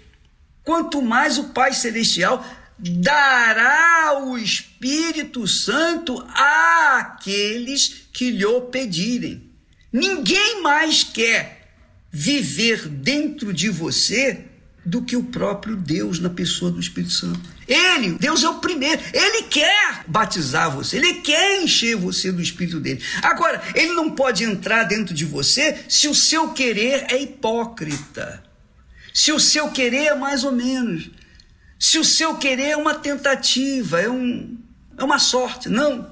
quanto 0.65 1.01
mais 1.01 1.39
o 1.39 1.51
Pai 1.51 1.73
Celestial 1.73 2.45
dará 2.79 4.21
o 4.25 4.37
Espírito 4.37 5.47
Santo 5.47 6.19
àqueles 6.35 8.07
que 8.13 8.31
lhe 8.31 8.45
o 8.45 8.63
pedirem. 8.63 9.52
Ninguém 9.93 10.63
mais 10.63 11.05
quer 11.05 11.69
viver 12.11 12.89
dentro 12.89 13.53
de 13.53 13.69
você 13.69 14.47
do 14.85 15.03
que 15.03 15.17
o 15.17 15.25
próprio 15.25 15.77
Deus 15.77 16.19
na 16.19 16.31
pessoa 16.31 16.71
do 16.71 16.81
Espírito 16.81 17.13
Santo. 17.13 17.41
Ele, 17.69 18.13
Deus 18.19 18.43
é 18.43 18.49
o 18.49 18.59
primeiro, 18.59 19.01
ele 19.13 19.45
quer 19.45 20.05
batizar 20.07 20.71
você, 20.71 20.97
ele 20.97 21.15
quer 21.15 21.63
encher 21.63 21.97
você 21.97 22.33
do 22.33 22.43
Espírito 22.43 22.81
dele. 22.81 23.03
Agora, 23.23 23.63
ele 23.75 23.93
não 23.93 24.11
pode 24.11 24.43
entrar 24.43 24.85
dentro 24.85 25.15
de 25.15 25.25
você 25.25 25.85
se 25.89 26.09
o 26.09 26.15
seu 26.15 26.51
querer 26.51 27.07
é 27.09 27.23
hipócrita, 27.23 28.43
se 29.15 29.31
o 29.31 29.39
seu 29.39 29.71
querer 29.71 30.07
é 30.07 30.15
mais 30.15 30.43
ou 30.43 30.53
menos. 30.53 31.11
Se 31.79 31.99
o 31.99 32.05
seu 32.05 32.37
querer 32.37 32.69
é 32.69 32.77
uma 32.77 32.95
tentativa, 32.95 34.01
é, 34.01 34.09
um, 34.09 34.57
é 34.97 35.03
uma 35.03 35.19
sorte. 35.19 35.69
Não. 35.69 36.09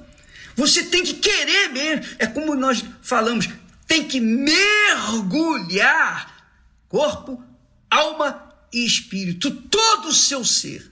Você 0.57 0.83
tem 0.83 1.05
que 1.05 1.15
querer 1.15 1.69
mesmo. 1.69 2.05
É 2.19 2.27
como 2.27 2.57
nós 2.57 2.85
falamos, 3.01 3.49
tem 3.91 4.07
que 4.07 4.21
mergulhar 4.21 5.83
corpo, 6.89 7.43
alma 7.91 8.55
e 8.73 8.87
espírito, 8.87 9.51
todo 9.51 10.11
o 10.11 10.15
seu 10.15 10.45
ser, 10.45 10.89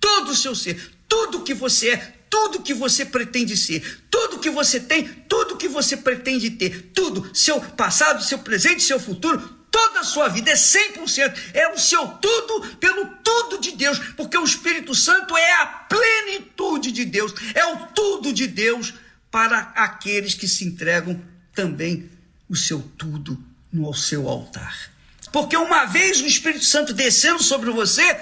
todo 0.00 0.30
o 0.30 0.34
seu 0.34 0.54
ser, 0.54 0.94
tudo 1.06 1.42
que 1.42 1.52
você 1.52 1.90
é, 1.90 2.14
tudo 2.30 2.62
que 2.62 2.72
você 2.72 3.04
pretende 3.04 3.54
ser, 3.54 4.02
tudo 4.10 4.38
que 4.38 4.48
você 4.48 4.80
tem, 4.80 5.06
tudo 5.28 5.58
que 5.58 5.68
você 5.68 5.94
pretende 5.94 6.48
ter, 6.52 6.90
tudo, 6.94 7.30
seu 7.36 7.60
passado, 7.60 8.24
seu 8.24 8.38
presente, 8.38 8.82
seu 8.82 8.98
futuro, 8.98 9.38
toda 9.70 10.00
a 10.00 10.04
sua 10.04 10.28
vida, 10.28 10.50
é 10.50 10.54
100%, 10.54 11.50
é 11.52 11.68
o 11.74 11.78
seu 11.78 12.08
tudo 12.08 12.76
pelo 12.76 13.04
tudo 13.22 13.60
de 13.60 13.72
Deus, 13.72 13.98
porque 14.16 14.38
o 14.38 14.44
Espírito 14.44 14.94
Santo 14.94 15.36
é 15.36 15.52
a 15.60 15.66
plenitude 15.66 16.92
de 16.92 17.04
Deus, 17.04 17.34
é 17.54 17.66
o 17.66 17.88
tudo 17.88 18.32
de 18.32 18.46
Deus 18.46 18.94
para 19.30 19.58
aqueles 19.76 20.32
que 20.32 20.48
se 20.48 20.64
entregam 20.64 21.22
também 21.52 22.16
o 22.48 22.56
seu 22.56 22.80
tudo 22.80 23.42
no 23.72 23.92
seu 23.94 24.28
altar. 24.28 24.90
Porque 25.32 25.56
uma 25.56 25.84
vez 25.84 26.20
o 26.20 26.26
Espírito 26.26 26.64
Santo 26.64 26.92
descendo 26.94 27.42
sobre 27.42 27.70
você, 27.70 28.14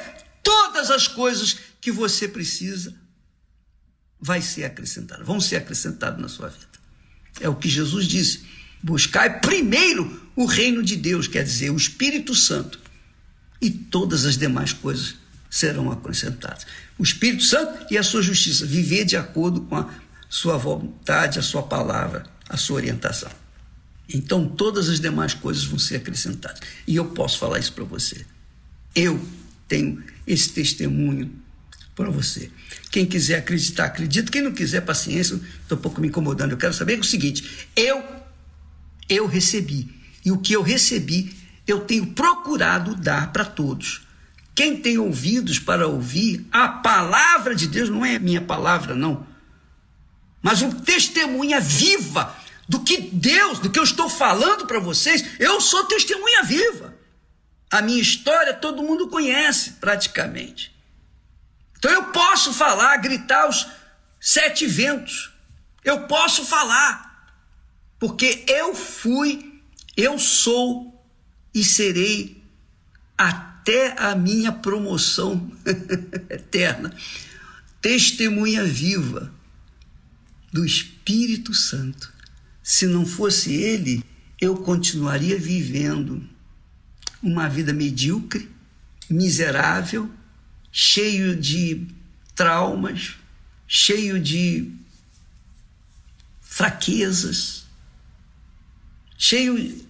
todas 0.42 0.90
as 0.90 1.06
coisas 1.06 1.56
que 1.80 1.92
você 1.92 2.26
precisa 2.26 2.94
vai 4.20 4.42
ser 4.42 4.64
acrescentado, 4.64 5.24
vão 5.24 5.40
ser 5.40 5.56
acrescentadas 5.56 6.20
na 6.20 6.28
sua 6.28 6.48
vida. 6.48 6.66
É 7.40 7.48
o 7.48 7.54
que 7.54 7.68
Jesus 7.68 8.06
disse: 8.06 8.44
buscai 8.82 9.40
primeiro 9.40 10.30
o 10.34 10.46
reino 10.46 10.82
de 10.82 10.96
Deus, 10.96 11.28
quer 11.28 11.44
dizer, 11.44 11.70
o 11.70 11.76
Espírito 11.76 12.34
Santo, 12.34 12.80
e 13.60 13.70
todas 13.70 14.24
as 14.24 14.36
demais 14.36 14.72
coisas 14.72 15.14
serão 15.48 15.90
acrescentadas. 15.90 16.66
O 16.98 17.02
Espírito 17.02 17.44
Santo 17.44 17.86
e 17.90 17.96
a 17.96 18.02
sua 18.02 18.22
justiça, 18.22 18.66
viver 18.66 19.04
de 19.04 19.16
acordo 19.16 19.62
com 19.62 19.76
a 19.76 19.88
sua 20.28 20.56
vontade, 20.56 21.38
a 21.38 21.42
sua 21.42 21.62
palavra, 21.62 22.26
a 22.48 22.56
sua 22.56 22.76
orientação. 22.76 23.30
Então 24.12 24.46
todas 24.48 24.88
as 24.88 25.00
demais 25.00 25.34
coisas 25.34 25.64
vão 25.64 25.78
ser 25.78 25.96
acrescentadas. 25.96 26.60
E 26.86 26.96
eu 26.96 27.06
posso 27.06 27.38
falar 27.38 27.58
isso 27.58 27.72
para 27.72 27.84
você. 27.84 28.24
Eu 28.94 29.20
tenho 29.68 30.02
esse 30.26 30.50
testemunho 30.50 31.30
para 31.94 32.10
você. 32.10 32.50
Quem 32.90 33.06
quiser 33.06 33.38
acreditar, 33.38 33.86
acredita. 33.86 34.30
Quem 34.30 34.42
não 34.42 34.52
quiser, 34.52 34.82
paciência, 34.82 35.40
estou 35.62 35.78
um 35.78 35.80
pouco 35.80 36.00
me 36.00 36.08
incomodando. 36.08 36.52
Eu 36.52 36.58
quero 36.58 36.74
saber 36.74 36.98
o 36.98 37.04
seguinte: 37.04 37.68
eu, 37.74 38.04
eu 39.08 39.26
recebi 39.26 39.96
e 40.24 40.30
o 40.30 40.38
que 40.38 40.52
eu 40.52 40.62
recebi, 40.62 41.34
eu 41.66 41.80
tenho 41.80 42.06
procurado 42.08 42.94
dar 42.94 43.32
para 43.32 43.44
todos. 43.44 44.02
Quem 44.54 44.76
tem 44.76 44.98
ouvidos 44.98 45.58
para 45.58 45.86
ouvir, 45.86 46.46
a 46.50 46.66
palavra 46.66 47.54
de 47.54 47.66
Deus 47.66 47.88
não 47.88 48.04
é 48.04 48.18
minha 48.18 48.40
palavra, 48.40 48.94
não, 48.94 49.26
mas 50.42 50.62
uma 50.62 50.74
testemunha 50.74 51.60
viva 51.60 52.34
do 52.68 52.80
que 52.80 53.00
Deus, 53.00 53.58
do 53.58 53.70
que 53.70 53.78
eu 53.78 53.84
estou 53.84 54.08
falando 54.08 54.66
para 54.66 54.78
vocês, 54.78 55.24
eu 55.38 55.60
sou 55.60 55.84
testemunha 55.84 56.42
viva. 56.42 56.94
A 57.70 57.82
minha 57.82 58.00
história 58.00 58.54
todo 58.54 58.82
mundo 58.82 59.08
conhece 59.08 59.72
praticamente. 59.72 60.74
Então 61.78 61.90
eu 61.90 62.04
posso 62.04 62.52
falar, 62.52 62.96
gritar 62.98 63.42
aos 63.42 63.66
sete 64.20 64.66
ventos. 64.66 65.32
Eu 65.84 66.06
posso 66.06 66.44
falar, 66.44 67.32
porque 67.98 68.44
eu 68.48 68.74
fui 68.74 69.56
eu 69.96 70.18
sou 70.18 70.92
e 71.54 71.64
serei 71.64 72.44
até 73.16 73.94
a 73.98 74.14
minha 74.14 74.52
promoção 74.52 75.50
eterna, 76.28 76.94
testemunha 77.80 78.62
viva 78.62 79.32
do 80.52 80.66
Espírito 80.66 81.54
Santo. 81.54 82.12
Se 82.66 82.84
não 82.84 83.06
fosse 83.06 83.54
Ele, 83.54 84.04
eu 84.40 84.56
continuaria 84.56 85.38
vivendo 85.38 86.28
uma 87.22 87.48
vida 87.48 87.72
medíocre, 87.72 88.50
miserável, 89.08 90.10
cheio 90.72 91.36
de 91.36 91.86
traumas, 92.34 93.18
cheio 93.68 94.20
de 94.20 94.68
fraquezas, 96.40 97.66
cheio 99.16 99.86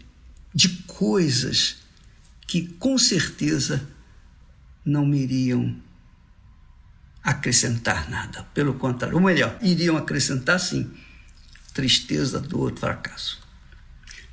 de 0.55 0.69
coisas 0.83 1.79
que 2.47 2.69
com 2.75 2.99
certeza 2.99 3.89
não 4.85 5.07
me 5.07 5.23
iriam 5.23 5.75
acrescentar 7.23 8.11
nada. 8.11 8.43
Pelo 8.53 8.75
contrário, 8.75 9.17
ou 9.17 9.23
melhor, 9.23 9.59
iriam 9.63 9.97
acrescentar 9.97 10.61
sim 10.61 10.95
tristeza, 11.77 12.41
dor, 12.41 12.77
fracasso. 12.77 13.39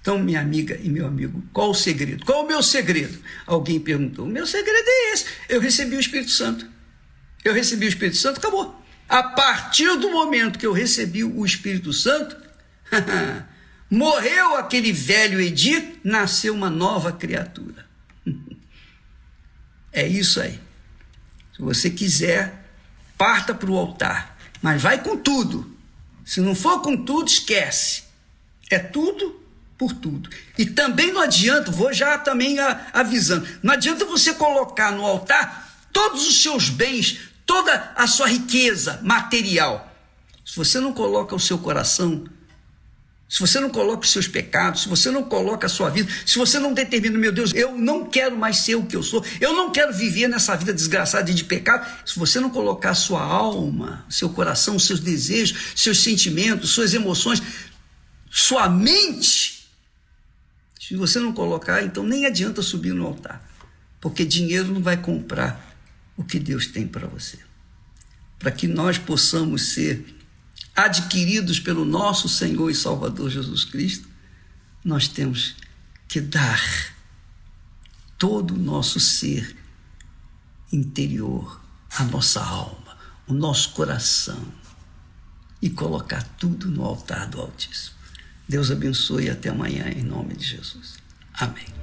Então, 0.01 0.17
minha 0.17 0.41
amiga 0.41 0.79
e 0.81 0.89
meu 0.89 1.05
amigo, 1.05 1.43
qual 1.53 1.69
o 1.69 1.75
segredo? 1.75 2.25
Qual 2.25 2.43
o 2.43 2.47
meu 2.47 2.63
segredo? 2.63 3.19
Alguém 3.45 3.79
perguntou. 3.79 4.25
O 4.25 4.29
meu 4.29 4.47
segredo 4.47 4.87
é 4.87 5.13
esse. 5.13 5.25
Eu 5.47 5.61
recebi 5.61 5.95
o 5.95 5.99
Espírito 5.99 6.31
Santo. 6.31 6.65
Eu 7.43 7.53
recebi 7.53 7.85
o 7.85 7.89
Espírito 7.89 8.17
Santo, 8.17 8.37
acabou. 8.37 8.81
A 9.07 9.21
partir 9.21 9.97
do 9.97 10.09
momento 10.09 10.57
que 10.57 10.65
eu 10.65 10.73
recebi 10.73 11.23
o 11.23 11.45
Espírito 11.45 11.93
Santo, 11.93 12.35
Morreu 13.93 14.55
aquele 14.55 14.91
velho 14.91 15.39
Edir, 15.39 15.99
nasceu 16.03 16.53
uma 16.53 16.69
nova 16.69 17.11
criatura. 17.11 17.85
É 19.95 20.07
isso 20.07 20.41
aí. 20.41 20.59
Se 21.55 21.61
você 21.61 21.87
quiser, 21.87 22.65
parta 23.15 23.53
para 23.53 23.69
o 23.69 23.77
altar, 23.77 24.35
mas 24.59 24.81
vai 24.81 25.03
com 25.03 25.15
tudo. 25.15 25.72
Se 26.25 26.41
não 26.41 26.55
for 26.55 26.81
com 26.81 26.97
tudo, 26.97 27.27
esquece. 27.27 28.03
É 28.69 28.79
tudo 28.79 29.41
por 29.77 29.93
tudo. 29.93 30.29
E 30.57 30.65
também 30.65 31.11
não 31.11 31.21
adianta, 31.21 31.71
vou 31.71 31.93
já 31.93 32.17
também 32.17 32.57
avisando, 32.93 33.47
não 33.61 33.73
adianta 33.73 34.05
você 34.05 34.33
colocar 34.33 34.91
no 34.91 35.05
altar 35.05 35.71
todos 35.91 36.27
os 36.27 36.41
seus 36.41 36.69
bens, 36.69 37.19
toda 37.45 37.91
a 37.95 38.07
sua 38.07 38.27
riqueza 38.27 38.99
material. 39.03 39.91
Se 40.45 40.55
você 40.57 40.79
não 40.79 40.93
coloca 40.93 41.35
o 41.35 41.39
seu 41.39 41.57
coração 41.57 42.25
se 43.33 43.39
você 43.39 43.59
não 43.59 43.71
coloca 43.71 44.03
os 44.03 44.11
seus 44.11 44.27
pecados, 44.27 44.83
se 44.83 44.87
você 44.87 45.09
não 45.09 45.23
coloca 45.23 45.65
a 45.65 45.69
sua 45.69 45.89
vida, 45.89 46.07
se 46.23 46.37
você 46.37 46.59
não 46.59 46.71
determina, 46.71 47.17
meu 47.17 47.31
Deus, 47.31 47.51
eu 47.55 47.75
não 47.75 48.05
quero 48.05 48.37
mais 48.37 48.57
ser 48.57 48.75
o 48.75 48.85
que 48.85 48.95
eu 48.95 49.01
sou, 49.01 49.25
eu 49.41 49.55
não 49.55 49.71
quero 49.71 49.91
viver 49.91 50.27
nessa 50.27 50.55
vida 50.55 50.71
desgraçada 50.71 51.33
de 51.33 51.43
pecado, 51.43 51.83
se 52.05 52.19
você 52.19 52.39
não 52.39 52.51
colocar 52.51 52.91
a 52.91 52.93
sua 52.93 53.23
alma, 53.23 54.05
seu 54.07 54.29
coração, 54.29 54.77
seus 54.77 54.99
desejos, 54.99 55.73
seus 55.75 56.03
sentimentos, 56.03 56.69
suas 56.69 56.93
emoções, 56.93 57.41
sua 58.29 58.69
mente 58.69 59.67
Se 60.79 60.95
você 60.95 61.19
não 61.19 61.33
colocar, 61.33 61.81
então 61.81 62.03
nem 62.03 62.27
adianta 62.27 62.61
subir 62.61 62.93
no 62.93 63.07
altar, 63.07 63.43
porque 63.99 64.23
dinheiro 64.23 64.71
não 64.71 64.83
vai 64.83 64.97
comprar 64.97 65.75
o 66.15 66.23
que 66.23 66.37
Deus 66.37 66.67
tem 66.67 66.85
para 66.85 67.07
você. 67.07 67.39
Para 68.37 68.51
que 68.51 68.67
nós 68.67 68.99
possamos 68.99 69.73
ser 69.73 70.12
adquiridos 70.75 71.59
pelo 71.59 71.85
nosso 71.85 72.27
Senhor 72.27 72.69
e 72.69 72.75
Salvador 72.75 73.29
Jesus 73.29 73.63
Cristo, 73.65 74.07
nós 74.83 75.07
temos 75.07 75.55
que 76.07 76.19
dar 76.19 76.61
todo 78.17 78.55
o 78.55 78.57
nosso 78.57 78.99
ser 78.99 79.55
interior, 80.71 81.61
a 81.97 82.03
nossa 82.05 82.43
alma, 82.43 82.97
o 83.27 83.33
nosso 83.33 83.71
coração 83.71 84.43
e 85.61 85.69
colocar 85.69 86.23
tudo 86.37 86.67
no 86.67 86.83
altar 86.83 87.27
do 87.27 87.39
Altíssimo. 87.39 87.95
Deus 88.47 88.69
abençoe 88.69 89.25
e 89.25 89.29
até 89.29 89.49
amanhã, 89.49 89.87
em 89.89 90.03
nome 90.03 90.35
de 90.35 90.45
Jesus. 90.45 90.95
Amém. 91.33 91.82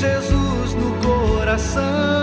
Jesus 0.00 0.74
no 0.76 0.94
coração. 1.02 2.19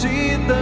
multidão. 0.00 0.59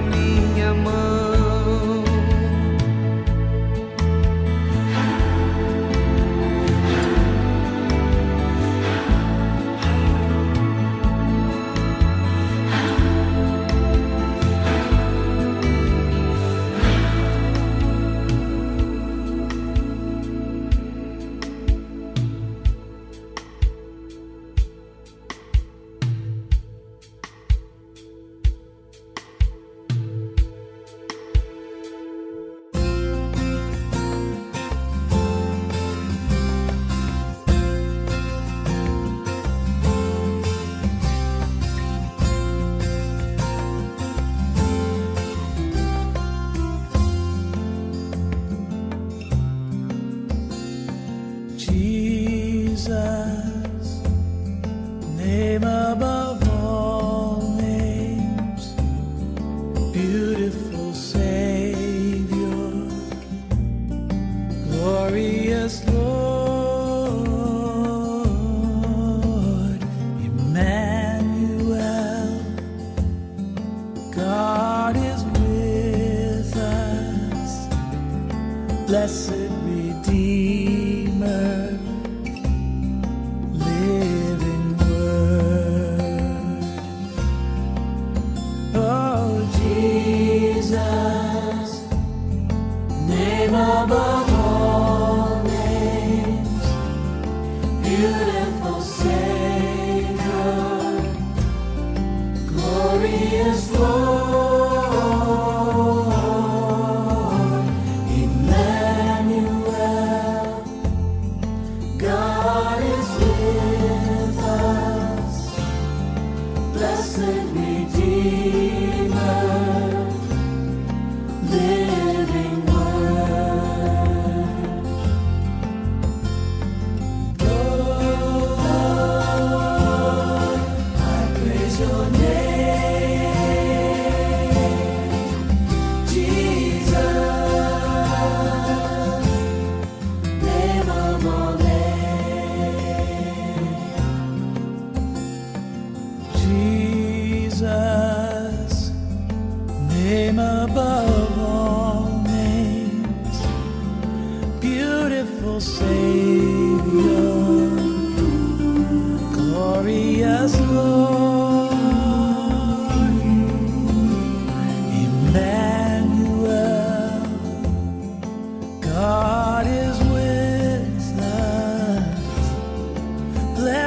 minha 0.00 0.72
mãe. 0.74 1.01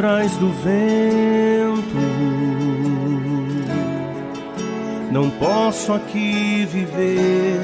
Atrás 0.00 0.34
do 0.38 0.50
vento. 0.50 2.00
Não 5.12 5.28
posso 5.28 5.92
aqui 5.92 6.64
viver 6.64 7.60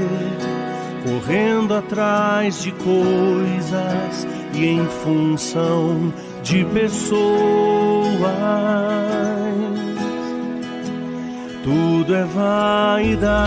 correndo 1.03 1.73
atrás 1.73 2.63
de 2.63 2.73
coisas 2.73 4.29
e 4.53 4.67
em 4.67 4.85
função 4.87 6.13
de 6.43 6.63
pessoas. 6.67 7.17
Tudo 11.65 12.15
é 12.15 12.25
vaidade. 12.25 13.47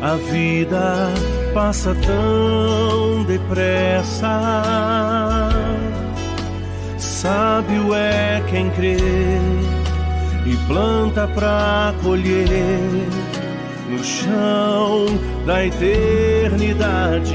A 0.00 0.14
vida 0.14 1.27
passa 1.58 1.92
tão 2.06 3.24
depressa. 3.24 4.30
Sábio 6.96 7.92
é 7.92 8.40
quem 8.48 8.70
crê 8.70 8.96
e 10.46 10.56
planta 10.68 11.26
pra 11.26 11.92
colher 12.00 12.48
no 13.90 14.04
chão 14.04 15.06
da 15.44 15.66
eternidade. 15.66 17.34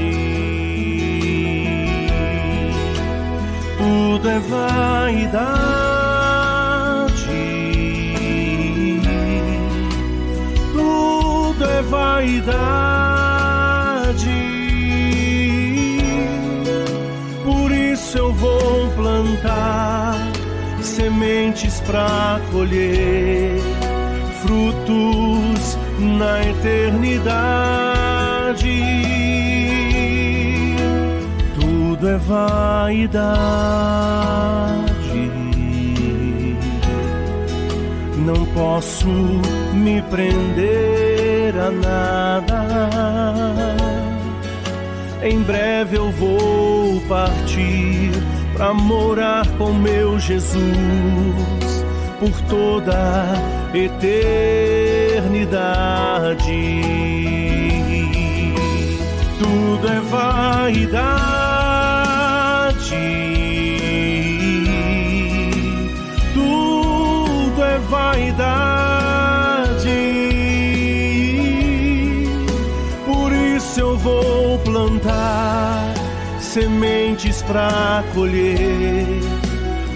Tudo 3.76 4.26
é 4.26 4.38
vaidade. 4.38 5.44
Tudo 10.72 11.62
é 11.62 11.82
vaidade. 11.82 13.13
Isso 18.14 18.18
eu 18.18 18.32
vou 18.32 18.88
plantar 18.90 20.14
sementes 20.80 21.80
pra 21.80 22.40
colher 22.52 23.60
frutos 24.40 25.76
na 25.98 26.42
eternidade. 26.48 27.24
Tudo 31.60 32.08
é 32.08 32.16
vaidade. 32.18 33.34
Não 38.18 38.46
posso 38.54 39.08
me 39.08 40.00
prender 40.02 41.54
a 41.58 41.70
nada. 41.70 42.43
Em 45.24 45.42
breve 45.42 45.96
eu 45.96 46.10
vou 46.10 47.00
partir 47.08 48.10
para 48.52 48.74
morar 48.74 49.46
com 49.56 49.72
meu 49.72 50.20
Jesus 50.20 50.54
por 52.20 52.38
toda 52.42 53.32
eternidade. 53.72 54.20
Tudo 59.38 59.88
é 59.88 60.00
vaidade. 60.00 61.14
Tudo 66.34 67.64
é 67.64 67.78
vaidade. 67.78 68.73
Vou 74.04 74.58
plantar 74.58 75.94
sementes 76.38 77.40
para 77.42 78.04
colher 78.12 79.06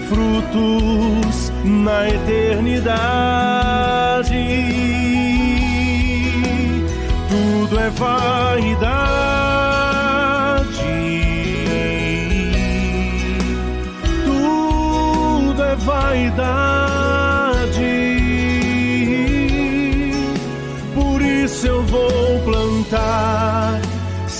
frutos 0.09 1.51
na 1.63 2.09
eternidade. 2.09 2.89
Tudo 7.29 7.79
é 7.79 7.89
vaidade. 7.91 9.38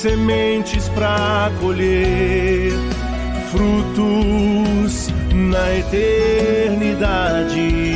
Sementes 0.09 0.89
para 0.89 1.51
colher 1.59 2.73
frutos 3.51 5.07
na 5.31 5.77
eternidade. 5.77 7.88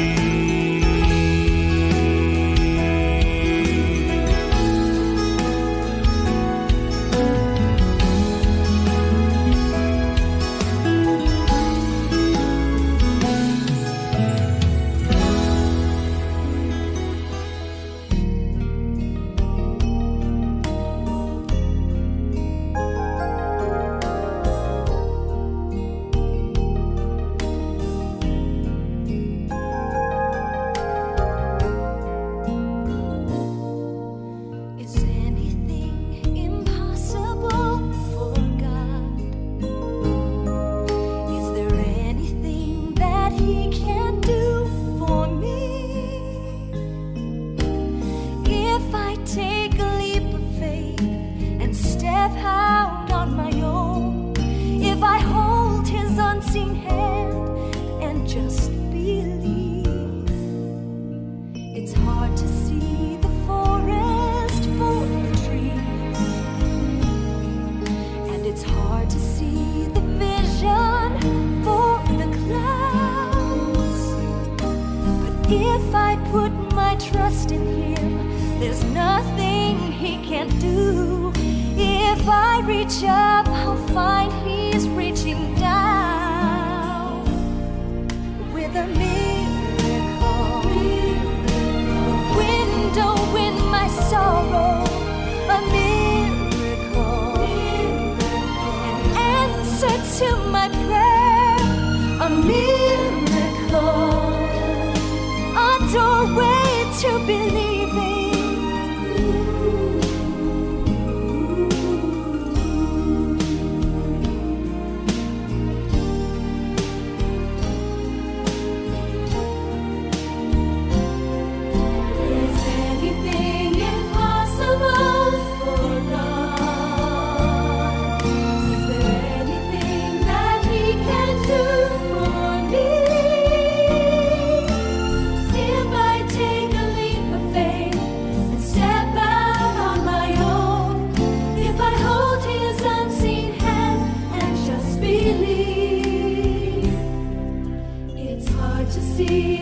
see. 149.17 149.52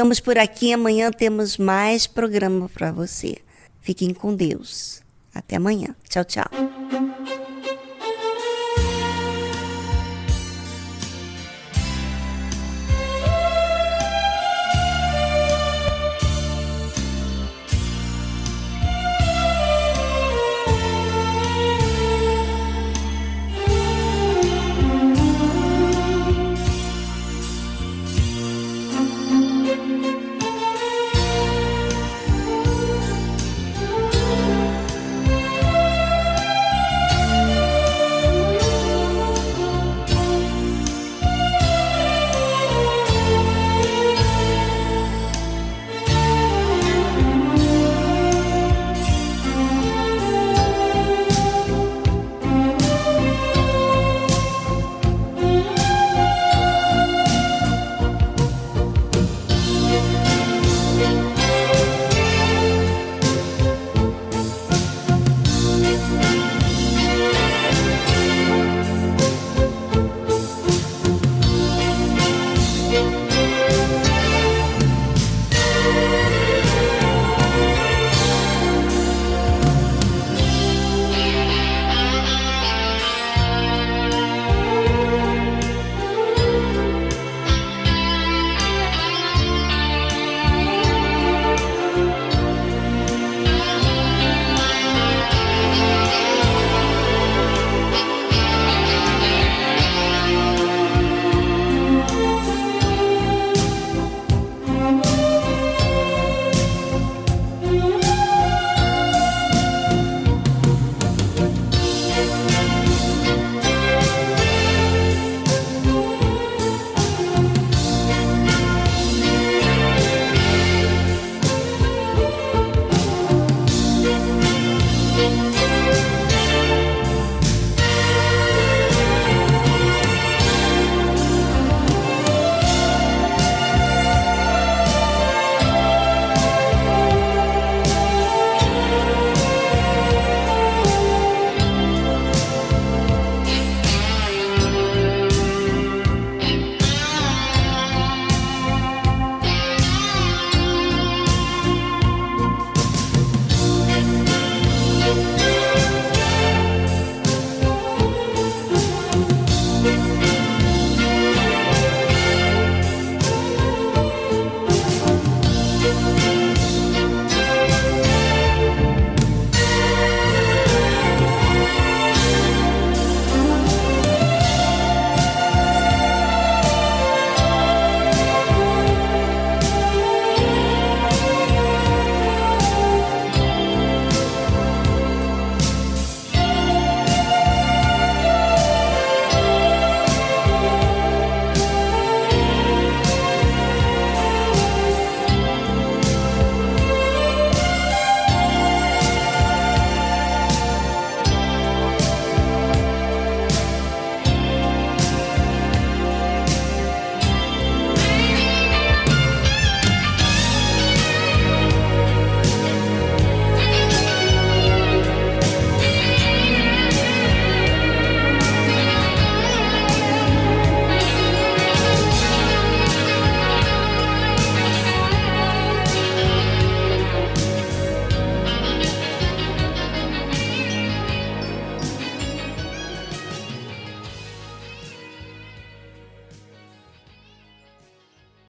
Ficamos 0.00 0.18
por 0.18 0.38
aqui. 0.38 0.72
Amanhã 0.72 1.10
temos 1.10 1.58
mais 1.58 2.06
programa 2.06 2.70
para 2.70 2.90
você. 2.90 3.36
Fiquem 3.82 4.14
com 4.14 4.34
Deus. 4.34 5.02
Até 5.34 5.56
amanhã. 5.56 5.94
Tchau, 6.08 6.24
tchau. 6.24 6.49